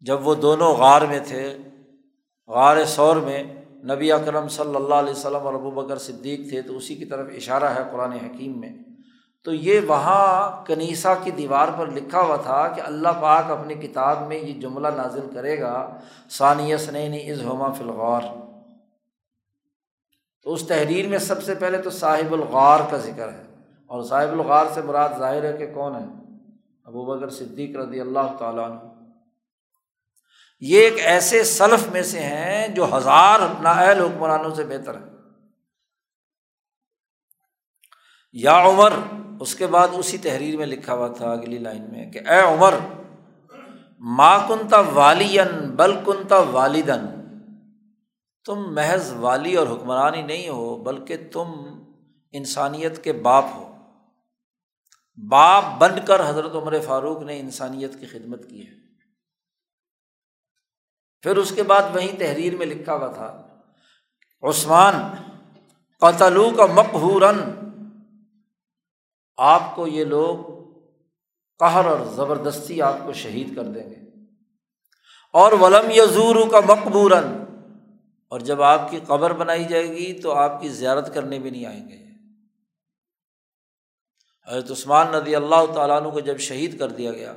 [0.00, 1.58] جب وہ دونوں غار میں تھے،
[2.48, 3.44] غار سور میں
[3.84, 7.26] نبی اکرم صلی اللہ علیہ وسلم اور ابو بکر صدیق تھے، تو اسی کی طرف
[7.36, 8.72] اشارہ ہے قرآن حکیم میں۔
[9.44, 14.28] تو یہ وہاں کنیسا کی دیوار پر لکھا ہوا تھا کہ اللہ پاک اپنی کتاب
[14.28, 15.98] میں یہ جملہ نازل کرے گا
[16.30, 18.20] ثانیہ سنین از ہوما فلغار
[20.42, 23.44] تو اس تحریر میں سب سے پہلے تو صاحب الغار کا ذکر ہے۔
[23.86, 26.34] اور صاحب الغار سے مراد ظاہر ہے کہ کون ہے؟
[26.84, 28.87] ابو بکر صدیق رضی اللہ تعالیٰ عنہ۔
[30.60, 35.06] یہ ایک ایسے سلف میں سے ہیں جو ہزار نااہل حکمرانوں سے بہتر ہے
[38.32, 38.92] یا عمر،
[39.40, 42.74] اس کے بعد اسی تحریر میں لکھا ہوا تھا اگلی لائن میں کہ اے عمر،
[43.98, 47.06] ما کنتا والین بل کنتا والدن
[48.44, 51.52] تم محض والی اور حکمرانی نہیں ہو، بلکہ تم
[52.32, 53.76] انسانیت کے باپ ہو۔
[55.28, 58.87] باپ بن کر حضرت عمر فاروق نے انسانیت کی خدمت کی ہے۔
[61.24, 63.28] پھر اس کے بعد وہیں تحریر میں لکھا ہوا تھا،
[64.42, 64.94] عثمان
[66.02, 67.38] قتلو کا مقہورن،
[69.38, 70.36] آپ کو یہ لوگ
[71.60, 73.96] قہر اور زبردستی آپ کو شہید کر دیں گے۔
[75.34, 77.26] اور ولم یزور کا مقبورن،
[78.32, 81.66] اور جب آپ کی قبر بنائی جائے گی تو آپ کی زیارت کرنے بھی نہیں
[81.66, 81.96] آئیں گے۔
[84.48, 87.32] حضرت عثمان ندی اللہ تعالیٰ عنہ کو جب شہید کر دیا گیا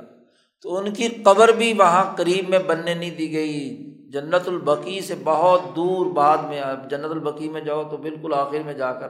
[0.62, 5.14] تو ان کی قبر بھی وہاں قریب میں بننے نہیں دی گئی۔ جنت البقی سے
[5.24, 9.08] بہت دور بعد میں جنت البقی میں جاؤ تو بالکل آخر میں جا کر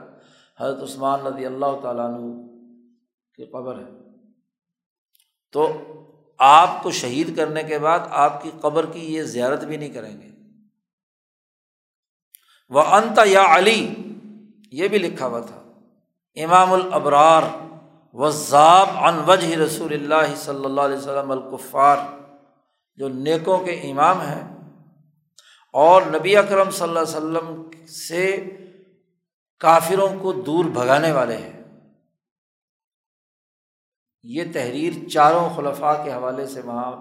[0.59, 2.47] حضرت عثمان رضی اللہ تعالیٰ عنہ
[3.35, 3.91] کی قبر ہے۔
[5.51, 5.73] تو
[6.39, 10.21] آپ کو شہید کرنے کے بعد آپ کی قبر کی یہ زیارت بھی نہیں کریں
[10.21, 10.27] گے۔
[12.69, 13.93] وہ انت یا علی
[14.71, 15.63] یہ بھی لکھا ہوا تھا،
[16.43, 17.41] امام الابرار۔
[18.13, 21.97] وضاب ان وجہ رسول اللہ صلی اللہ علیہ وسلم القفار
[22.95, 24.57] جو نیکوں کے امام ہیں
[25.73, 28.49] اور نبی اکرم صلی اللہ علیہ وسلم سے
[29.59, 31.63] کافروں کو دور بھگانے والے ہیں۔
[34.23, 36.91] یہ تحریر چاروں خلفاء کے حوالے سے وہاں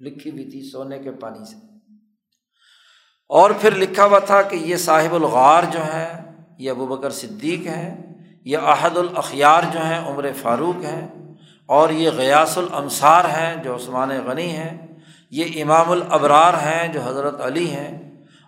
[0.00, 1.56] لکھی ہوئی تھی سونے کے پانی سے۔
[3.28, 7.66] اور پھر لکھا ہوا تھا کہ یہ صاحب الغار جو ہیں، یہ ابو بکر صدیق
[7.66, 8.01] ہیں
[8.46, 11.06] یہ احد الاخیار جو ہیں، عمر فاروق ہیں
[11.68, 14.70] اور یہ غیاس الامصار ہیں جو عثمان غنی ہیں،
[15.32, 17.90] یہ امام الابرار ہیں جو حضرت علی ہیں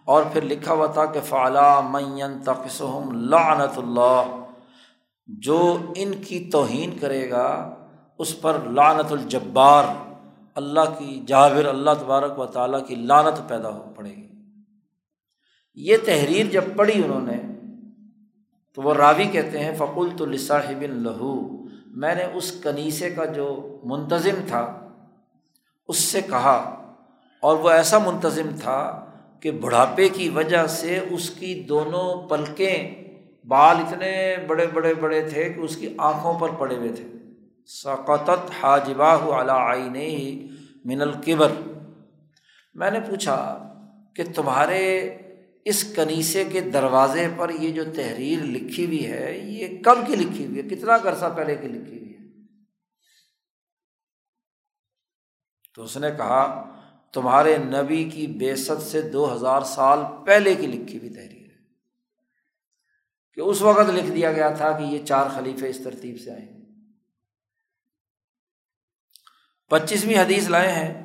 [0.09, 4.35] اور پھر لکھا ہوا تھا کہ فعلا معین تقسم لعنت اللہ،
[5.29, 5.61] جو
[5.95, 7.49] ان کی توہین کرے گا
[8.21, 9.85] اس پر لعنت الجبار،
[10.57, 14.29] اللہ کی جاور اللہ تبارک و تعالیٰ کی لانت پیدا ہو پڑے گی۔
[15.77, 17.41] یہ تحریر جب پڑھی انہوں نے
[18.75, 21.35] تو وہ راوی کہتے ہیں فقول تو لصاحب لہو
[21.97, 23.47] میں نے اس کنیسے کا جو
[23.85, 24.91] منتظم تھا،
[25.89, 26.57] اس سے کہا،
[27.43, 28.79] اور وہ ایسا منتظم تھا
[29.41, 33.05] کہ بڑھاپے کی وجہ سے اس کی دونوں پلکیں
[33.49, 37.05] بال اتنے بڑے بڑے بڑے تھے کہ اس کی آنکھوں پر پڑے ہوئے تھے۔
[37.83, 38.31] ثقت
[38.63, 39.97] حاجباہ علا آئین
[40.85, 41.53] من القبر
[42.75, 43.37] میں نے پوچھا
[44.15, 44.83] کہ تمہارے
[45.65, 50.47] اس کنیسے کے دروازے پر یہ جو تحریر لکھی ہوئی ہے، یہ کب کی لکھی
[50.47, 52.49] ہوئی ہے؟ کتنا عرصہ پہلے کی لکھی ہوئی ہے؟
[55.75, 56.71] تو اس نے کہا،
[57.13, 61.57] تمہارے نبی کی بے ست سے دو ہزار سال پہلے کی لکھی ہوئی تحریر ہے۔
[63.33, 66.49] کہ اس وقت لکھ دیا گیا تھا کہ یہ چار خلیفے اس ترتیب سے آئے۔
[69.71, 71.04] پچیسویں حدیث لائے ہیں۔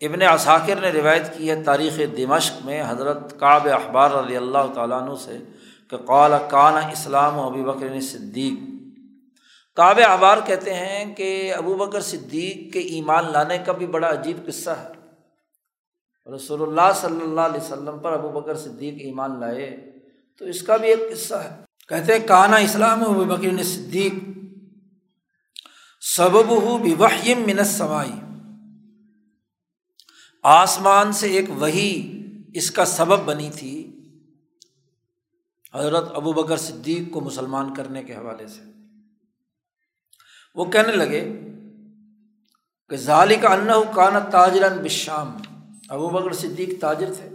[0.00, 5.02] ابن اثاکر نے روایت کی ہے تاریخ دمشق میں حضرت کعب اخبار رضی اللہ تعالیٰ
[5.02, 5.38] عنہ سے
[5.90, 8.58] کہ قال کان اسلام و ابی بکر صدیق۔
[9.76, 14.46] کعب احبار کہتے ہیں کہ ابو بکر صدیق کے ایمان لانے کا بھی بڑا عجیب
[14.46, 14.92] قصہ ہے۔
[16.34, 19.90] رسول اللہ صلی اللہ علیہ وسلم پر ابو بکر صدیق ایمان لائے
[20.38, 21.56] تو اس کا بھی ایک قصہ ہے۔
[21.88, 24.14] کہتے ہیں کانا اسلام ابو بکر صدیق۔
[26.00, 28.12] سبب ہو بھی وحیم منت سمائی
[30.50, 32.22] آسمان سے ایک وہی
[32.54, 34.00] اس کا سبب بنی تھی
[35.74, 38.60] حضرت ابو بکر صدیق کو مسلمان کرنے کے حوالے سے۔
[40.54, 41.40] وہ کہنے لگے
[42.88, 45.36] کہ ظالی کا انّ کان تاجرن بشام
[45.88, 47.28] ابو بکر صدیق تاجر تھے،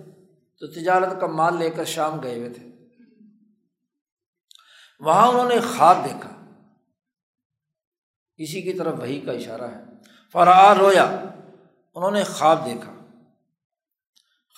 [0.59, 2.69] تو تجارت کا مال لے کر شام گئے ہوئے تھے۔
[4.99, 6.45] وہاں انہوں نے خواب دیکھا۔
[8.37, 9.83] اسی کی طرف وہی کا اشارہ ہے۔
[10.31, 11.03] فرا رویا،
[11.95, 12.92] انہوں نے خواب دیکھا۔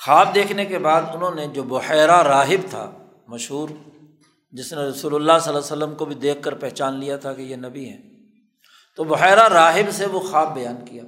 [0.03, 2.91] خواب دیکھنے کے بعد انہوں نے جو بحیرہ راہب تھا،
[3.27, 3.69] مشہور،
[4.51, 7.33] جس نے رسول اللہ صلی اللہ علیہ وسلم کو بھی دیکھ کر پہچان لیا تھا
[7.33, 8.01] کہ یہ نبی ہیں،
[8.95, 11.03] تو بحیرہ راہب سے وہ خواب بیان کیا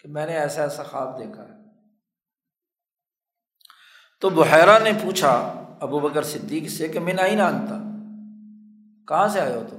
[0.00, 1.52] کہ میں نے ایسا ایسا خواب دیکھا ہے۔
[4.20, 5.30] تو بحیرہ نے پوچھا
[5.80, 7.74] ابو بکر صدیق سے کہ میں نہیں نانتا
[9.08, 9.76] کہاں سے آئے ہو تم؟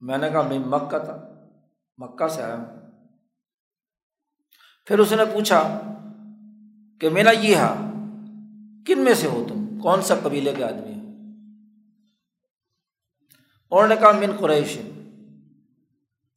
[0.00, 1.16] میں نے کہا میں مکہ تھا۔
[1.98, 2.80] مکہ سے آیا ہوں۔
[4.86, 5.80] پھر اس نے پوچھا
[7.02, 7.74] کہ میرا یہ ہا
[8.86, 11.08] کن میں سے ہو تم؟ کون سا قبیلے کے آدمی ہو؟
[13.70, 14.78] انہوں نے کہا، من قریش۔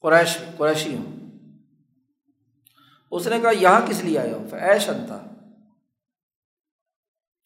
[0.01, 1.16] قریش، قریشی ہوں۔
[3.11, 5.16] اس نے کہا، یہاں کس لیے آیا ہوں فیش انتا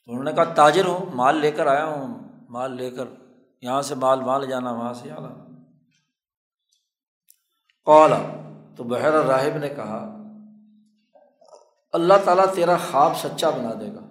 [0.06, 3.06] انہوں نے کہا، تاجر ہوں، مال لے کر آیا ہوں۔ مال لے کر،
[3.62, 5.62] یہاں سے مال مال جانا، وہاں سے آنا
[7.86, 8.22] قالا،
[8.76, 10.19] تو بحر راہب نے کہا
[11.92, 14.10] اللہ تعالیٰ تیرا خواب سچا بنا دے گا۔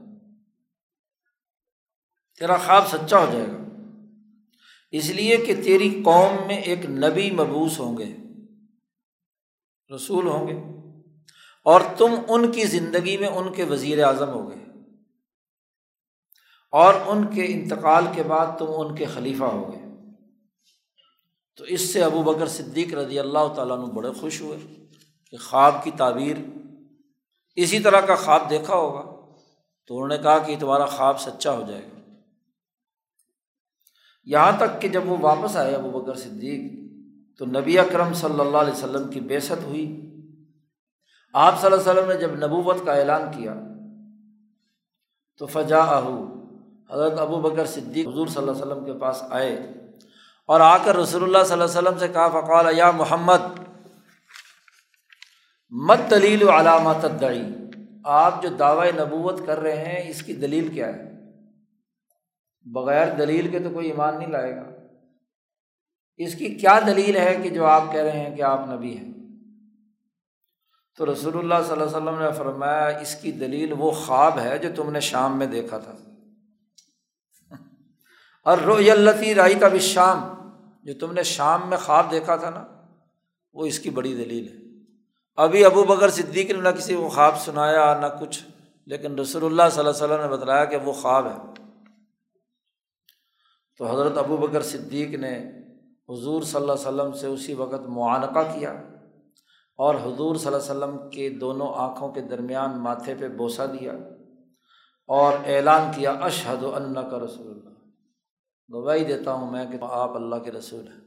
[2.39, 3.59] تیرا خواب سچا ہو جائے گا۔
[4.91, 8.17] اس لیے کہ تیری قوم میں ایک نبی مبوس ہوں گے،
[9.95, 10.79] رسول ہوں گے،
[11.65, 14.65] اور تم ان کی زندگی میں ان کے وزیر اعظم ہو گئے
[16.71, 19.83] اور ان کے انتقال کے بعد تم ان کے خلیفہ ہو گئے
[21.57, 24.59] تو اس سے ابو بکر صدیق رضی اللہ تعالیٰ عنہ بڑے خوش ہوئے
[25.31, 26.37] کہ خواب کی تعبیر
[27.63, 29.03] اسی طرح کا خواب دیکھا ہوگا۔
[29.87, 32.01] تو انہوں نے کہا کہ تمہارا خواب سچا ہو جائے گا۔
[34.25, 36.73] یہاں تک کہ جب وہ واپس آئے ابو بکر صدیق،
[37.39, 40.11] تو نبی اکرم صلی اللہ علیہ وسلم کی بےست ہوئی۔
[41.35, 43.55] آپ صلی اللہ علیہ وسلم نے جب نبوت کا اعلان کیا،
[45.39, 46.25] تو فجا اہو
[46.93, 49.55] حضرت ابو بکر صدیق حضور صلی اللہ علیہ وسلم کے پاس آئے۔
[50.47, 53.68] اور آ کر رسول اللہ صلی اللہ علیہ وسلم سے کہا، فقال، یا محمد
[55.71, 57.43] مت دلیل و علامات دعی
[58.05, 61.13] آپ جو دعوی نبوت کر رہے ہیں، اس کی دلیل کیا ہے؟
[62.63, 64.63] بغیر دلیل کے تو کوئی ایمان نہیں لائے گا۔
[66.17, 69.13] اس کی کیا دلیل ہے کہ جو آپ کہہ رہے ہیں کہ آپ نبی ہیں؟
[70.97, 74.59] تو رسول اللہ صلی اللہ علیہ وسلم نے فرمایا، اس کی دلیل وہ خواب ہے
[74.59, 75.93] جو تم نے شام میں دیکھا تھا۔
[78.45, 80.51] اور رو التی رائی کا بھی شام
[80.83, 82.67] جو تم نے شام میں خواب دیکھا تھا نا،
[83.53, 84.68] وہ اس کی بڑی دلیل ہے۔
[85.39, 88.45] ابھی ابو بکر صدیق نے نہ کسی کو خواب سنایا، نہ کچھ۔
[88.87, 91.53] لیکن رسول اللہ صلی اللہ علیہ وسلم نے بتلایا کہ وہ خواب ہے۔
[93.79, 95.39] تو حضرت ابو بکر صدیق نے
[96.09, 98.73] حضور صلی اللہ علیہ وسلم سے اسی وقت معانقہ کیا
[99.77, 103.93] اور حضور صلی اللہ علیہ وسلم کے دونوں آنکھوں کے درمیان ماتھے پہ بوسہ دیا
[105.07, 107.69] اور اعلان کیا، اشہد اللہ کا رسول اللہ
[108.73, 111.01] گواہی دیتا ہوں میں کہ آپ اللہ کے رسول ہیں۔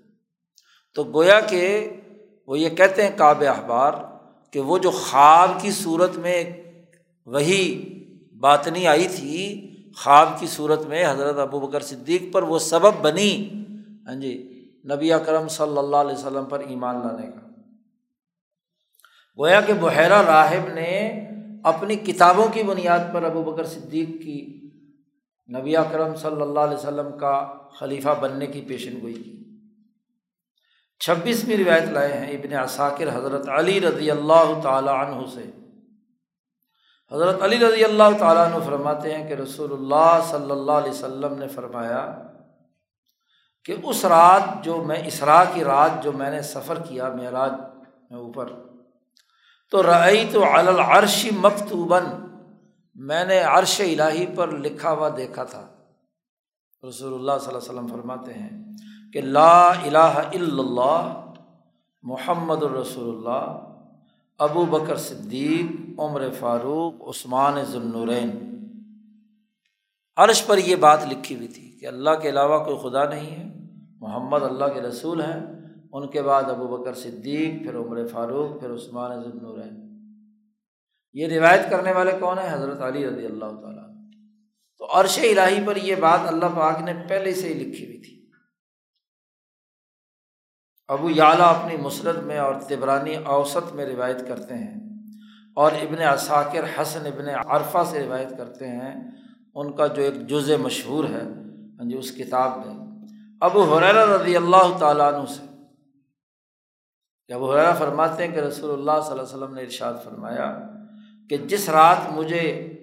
[0.96, 1.90] تو گویا کہ
[2.48, 3.94] وہ یہ کہتے ہیں کعب اخبار
[4.52, 6.44] کہ وہ جو خواب کی صورت میں
[7.26, 7.88] وہی
[8.40, 12.94] بات نہیں آئی تھی، خواب کی صورت میں حضرت ابو بکر صدیق پر وہ سبب
[13.02, 13.50] بنی۔
[14.08, 17.48] ہاں جی نبی اکرم صلی اللہ علیہ وسلم پر ایمان لانے کا۔
[19.38, 21.20] گویا کہ بحیرہ راہب نے
[21.64, 24.62] اپنی کتابوں کی بنیاد پر ابو بکر صدیق کی
[25.58, 29.41] نبی اکرم صلی اللہ علیہ وسلم کا خلیفہ بننے کی پیشن گوئی کی۔
[31.02, 35.52] چھبیسویں روایت لائے ہیں ابن اثاکر حضرت علی رضی اللہ تعالیٰ عنہ سے۔
[37.12, 41.34] حضرت علی رضی اللہ تعالیٰ عنہ فرماتے ہیں کہ رسول اللہ صلی اللہ علیہ وسلم
[41.40, 42.24] نے فرمایا
[43.66, 47.52] کہ اس رات جو میں اسرا کی رات جو میں نے سفر کیا معراج
[48.10, 48.50] میں اوپر،
[49.70, 52.06] تو رعی تو العرشی مکتوباً،
[52.96, 55.68] میں نے عرش الٰہی پر لکھا ہوا دیکھا تھا۔
[56.90, 58.50] رسول اللہ صلی اللہ علیہ وسلم فرماتے ہیں
[59.14, 61.34] کہ لا الہ الا اللہ،
[62.04, 63.68] محمد الرسول اللہ،
[64.38, 68.52] ابو بکر صدیق، عمر فاروق، عثمان ذنورین
[70.16, 73.68] عرش پر یہ بات لکھی ہوئی تھی کہ اللہ کے علاوہ کوئی خدا نہیں ہے،
[74.02, 75.62] محمد اللہ کے رسول ہیں۔
[75.94, 79.82] ان کے بعد ابو بکر صدیق، پھر عمر فاروق، پھر عثمان ذنورین
[81.14, 83.84] یہ روایت کرنے والے کون ہیں؟ حضرت علی رضی اللہ تعالیٰ۔
[84.78, 88.21] تو عرش الٰہی پر یہ بات اللہ پاک نے پہلے سے ہی لکھی ہوئی تھی۔
[90.92, 94.80] ابو یالا اپنی مسرت میں اور تبرانی اوسط میں روایت کرتے ہیں
[95.56, 98.94] اور ابن اثاکر حسن ابن عرفہ سے روایت کرتے ہیں
[99.56, 101.22] ان کا جو ایک جز مشہور ہے
[101.80, 102.76] ہاں جی اس کتاب میں۔
[103.42, 105.46] ابو حریر رضی اللہ تعالیٰ عنہ سے۔
[107.28, 110.60] کہ ابو حرا فرماتے ہیں کہ رسول اللہ صلی اللہ علیہ وسلم نے ارشاد فرمایا
[111.30, 112.74] کہ جس رات مجھے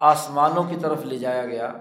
[0.00, 1.72] آسمانوں کی طرف لے جایا گیا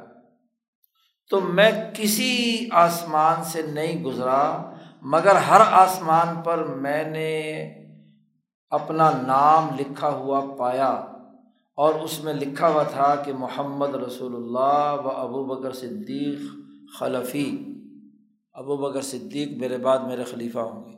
[1.29, 4.72] تو میں کسی آسمان سے نہیں گزرا
[5.05, 7.61] مگر ہر آسمان پر میں نے
[8.69, 10.89] اپنا نام لکھا ہوا پایا
[11.75, 16.39] اور اس میں لکھا ہوا تھا کہ محمد رسول اللہ و ابو بکر صدیق
[16.99, 17.57] خلفی۔
[18.53, 20.97] ابو بکر صدیق میرے بعد میرے خلیفہ ہوں گے۔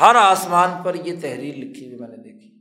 [0.00, 2.58] ہر آسمان پر یہ تحریر لکھی ہوئی میں نے دیکھی۔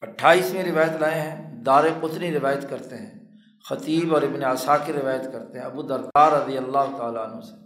[0.00, 4.42] اٹھائیسویں روایت لائے ہیں، دار قطنی روایت کرتے ہیں، خطیب اور ابن
[4.86, 7.61] کی روایت کرتے ہیں، ابو دردار رضی اللہ تعالیٰ عنہ سے۔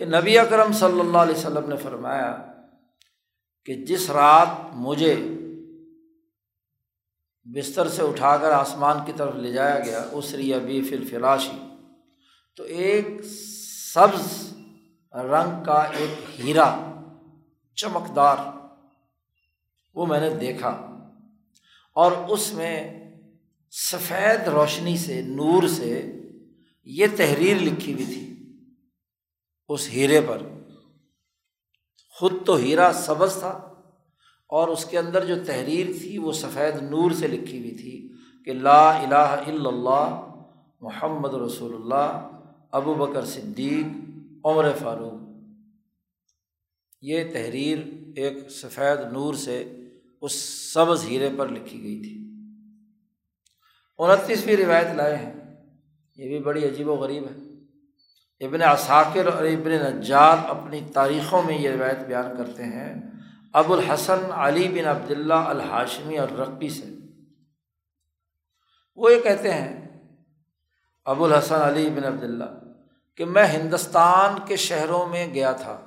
[0.00, 2.36] کہ نبی اکرم صلی اللہ علیہ وسلم نے فرمایا
[3.64, 5.14] کہ جس رات مجھے
[7.44, 11.58] بستر سے اٹھا کر آسمان کی طرف لے جایا گیا اسری ابی فل فراشی
[12.56, 13.06] تو ایک
[13.94, 14.52] سبز
[15.12, 16.92] رنگ کا ایک ہیرا
[17.74, 18.36] چمکدار
[19.94, 20.68] وہ میں نے دیکھا
[21.92, 23.00] اور اس میں
[23.70, 26.12] سفید روشنی سے، نور سے
[26.84, 28.29] یہ تحریر لکھی ہوئی تھی۔
[29.70, 30.42] اس ہیرے پر۔
[32.10, 33.48] خود تو ہیرا سبز تھا
[34.48, 38.12] اور اس کے اندر جو تحریر تھی وہ سفید نور سے لکھی ہوئی تھی
[38.44, 40.26] کہ لا الہ الا اللہ،
[40.80, 42.30] محمد رسول اللہ،
[42.72, 43.86] ابو بکر صدیق،
[44.44, 45.20] عمر فاروق۔
[47.02, 47.78] یہ تحریر
[48.16, 49.72] ایک سفید نور سے
[50.20, 50.32] اس
[50.72, 52.16] سبز ہیرے پر لکھی گئی تھی۔
[53.98, 55.32] انتیسویں روایت لائے ہیں۔
[56.16, 57.39] یہ بھی بڑی عجیب و غریب ہے۔
[58.40, 63.02] ابن اثاکر اور ابن نجار اپنی تاریخوں میں یہ روایت بیان کرتے ہیں،
[63.52, 66.84] ابو الحسن علی بن عبداللہ الحاشمی اور رقبی سے۔
[68.96, 69.88] وہ یہ کہتے ہیں،
[71.04, 72.44] ابو الحسن علی بن عبداللہ،
[73.16, 75.80] کہ میں ہندوستان کے شہروں میں گیا تھا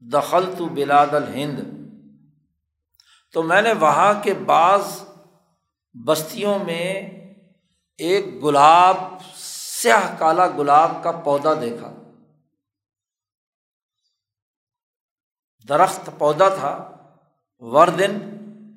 [0.00, 1.58] دخل تو بلاد الہند۔
[3.32, 5.02] تو میں نے وہاں کے بعض
[6.04, 7.10] بستیوں میں
[7.98, 8.96] ایک گلاب
[9.84, 11.92] سیاہ کالا گلاب کا پودا دیکھا۔
[15.68, 16.92] درخت پودا تھا،
[17.58, 18.18] وردن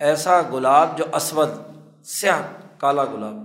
[0.01, 1.49] ایسا گلاب جو اسود،
[2.05, 2.41] سیاہ
[2.77, 3.35] کالا گلاب۔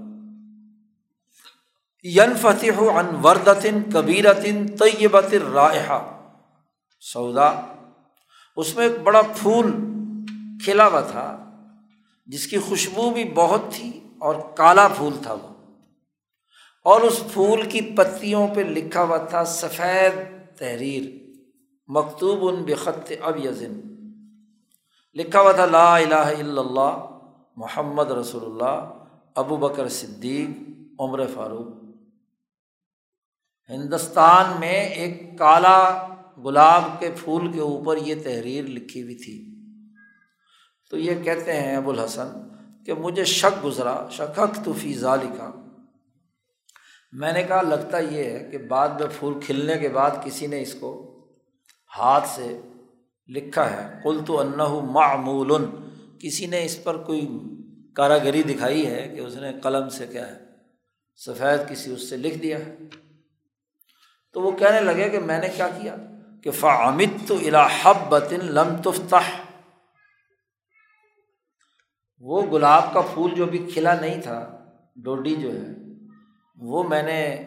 [2.02, 6.00] ین فتح ان وردن کبیرتن طیبت رائحہ
[7.00, 7.50] سودا،
[8.56, 9.72] اس میں ایک بڑا پھول
[10.64, 11.54] کھلا ہوا تھا،
[12.26, 15.51] جس کی خوشبو بھی بہت تھی اور کالا پھول تھا وہ۔
[16.82, 20.18] اور اس پھول کی پتیوں پہ لکھا ہوا تھا سفید
[20.58, 21.28] تحریر،
[21.88, 23.80] مکتوب ان بخط اب یزن
[25.14, 27.06] لکھا ہوا تھا لا الہ الا اللہ،
[27.56, 29.04] محمد رسول اللہ،
[29.34, 30.48] ابو بکر صدیق،
[31.00, 31.82] عمر فاروق۔
[33.68, 36.08] ہندوستان میں ایک کالا
[36.44, 39.54] گلاب کے پھول کے اوپر یہ تحریر لکھی ہوئی تھی۔
[40.90, 42.28] تو یہ کہتے ہیں ابو الحسن
[42.86, 45.61] کہ مجھے شک گزرا شکک تو فیضا لکھا
[47.12, 50.62] میں نے کہا، لگتا یہ ہے کہ بعد میں پھول کھلنے کے بعد کسی نے
[50.62, 51.08] اس کو
[51.98, 52.60] ہاتھ سے
[53.28, 55.64] لکھا ہے۔ کل تو انّا معمول
[56.18, 57.28] کسی نے اس پر کوئی
[57.94, 60.38] کاراگری دکھائی ہے کہ اس نے قلم سے کیا ہے؟
[61.16, 62.76] سفید کسی اس سے لکھ دیا ہے۔
[64.32, 65.96] تو وہ کہنے لگے کہ میں نے کیا کیا؟
[66.42, 69.42] کہ فعامد تو الحب بطن لم تفتح۔
[72.18, 74.64] وہ گلاب کا پھول جو بھی کھلا نہیں تھا،
[74.96, 75.81] ڈوڈی جو ہے
[76.62, 77.44] وہ میں نے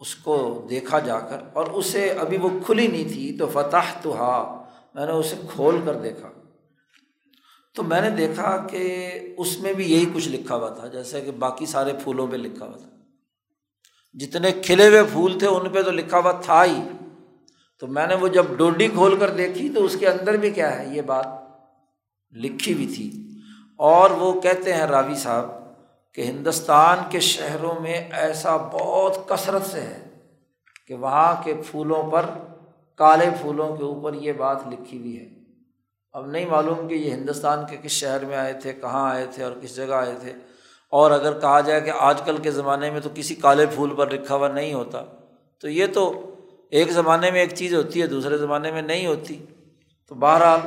[0.00, 4.16] اس کو دیکھا جا کر اور اسے ابھی وہ کھلی نہیں تھی تو فتح تو
[4.16, 6.28] ہا میں نے اسے کھول کر دیکھا۔
[7.74, 11.30] تو میں نے دیکھا کہ اس میں بھی یہی کچھ لکھا ہوا تھا، جیسے کہ
[11.30, 12.88] باقی سارے پھولوں پہ لکھا ہوا تھا۔
[14.14, 16.82] جتنے کھلے ہوئے پھول تھے ان پہ تو لکھا ہوا تھا ہی۔
[17.80, 20.78] تو میں نے وہ جب ڈوڈی کھول کر دیکھی تو اس کے اندر بھی کیا
[20.78, 21.26] ہے، یہ بات
[22.32, 23.30] لکھی ہوئی تھی۔
[23.76, 25.63] اور وہ کہتے ہیں راوی صاحب
[26.14, 30.04] کہ ہندوستان کے شہروں میں ایسا بہت کثرت سے ہے
[30.86, 32.26] کہ وہاں کے پھولوں پر
[32.94, 35.28] کالے پھولوں کے اوپر یہ بات لکھی ہوئی ہے۔
[36.12, 39.44] اب نہیں معلوم کہ یہ ہندوستان کے کس شہر میں آئے تھے، کہاں آئے تھے
[39.44, 40.32] اور کس جگہ آئے تھے۔
[40.90, 44.10] اور اگر کہا جائے کہ آج کل کے زمانے میں تو کسی کالے پھول پر
[44.10, 45.02] لکھا ہوا نہیں ہوتا۔
[45.60, 46.34] تو یہ تو
[46.70, 49.46] ایک زمانے میں ایک چیز ہوتی ہے، دوسرے زمانے میں نہیں ہوتی۔
[50.08, 50.60] تو بہرحال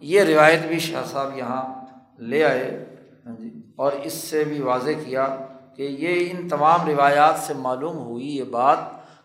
[0.00, 1.86] یہ روایت بھی شاہ صاحب یہاں
[2.20, 2.89] لے آئے۔
[3.80, 5.36] اور اس سے بھی واضح کیا
[5.76, 8.78] کہ یہ ان تمام روایات سے معلوم ہوئی یہ بات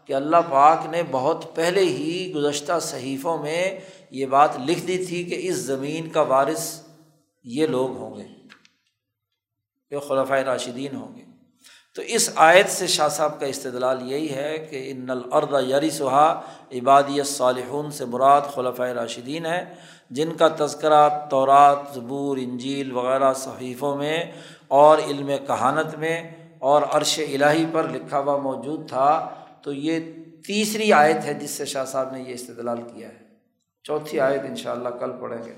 [0.07, 3.79] کہ اللہ پاک نے بہت پہلے ہی گزشتہ صحیفوں میں
[4.11, 6.81] یہ بات لکھ دی تھی کہ اس زمین کا وارث
[7.43, 8.27] یہ لوگ ہوں گے،
[9.91, 11.21] یہ خلفۂ راشدین ہوں گے۔
[11.95, 16.41] تو اس آیت سے شاہ صاحب کا استدلال یہی ہے کہ ان الرد یری سہا
[16.73, 19.75] عبادی صالحون سے مراد خلفۂ راشدین ہے۔
[20.09, 24.31] جن کا تذکرہ تورات، زبور، انجیل وغیرہ صحیفوں میں
[24.67, 29.29] اور علم کہانت میں اور عرش الہی پر لکھا ہوا موجود تھا،
[29.63, 29.99] تو یہ
[30.45, 33.25] تیسری آیت ہے جس سے شاہ صاحب نے یہ استدلال کیا ہے۔
[33.83, 35.55] چوتھی آیت ان شاء اللہ کل پڑھیں گے۔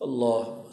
[0.00, 0.70] اللہ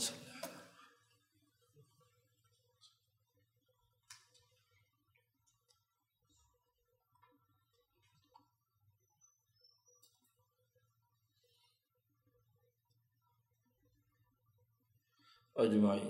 [15.56, 16.02] اجمائی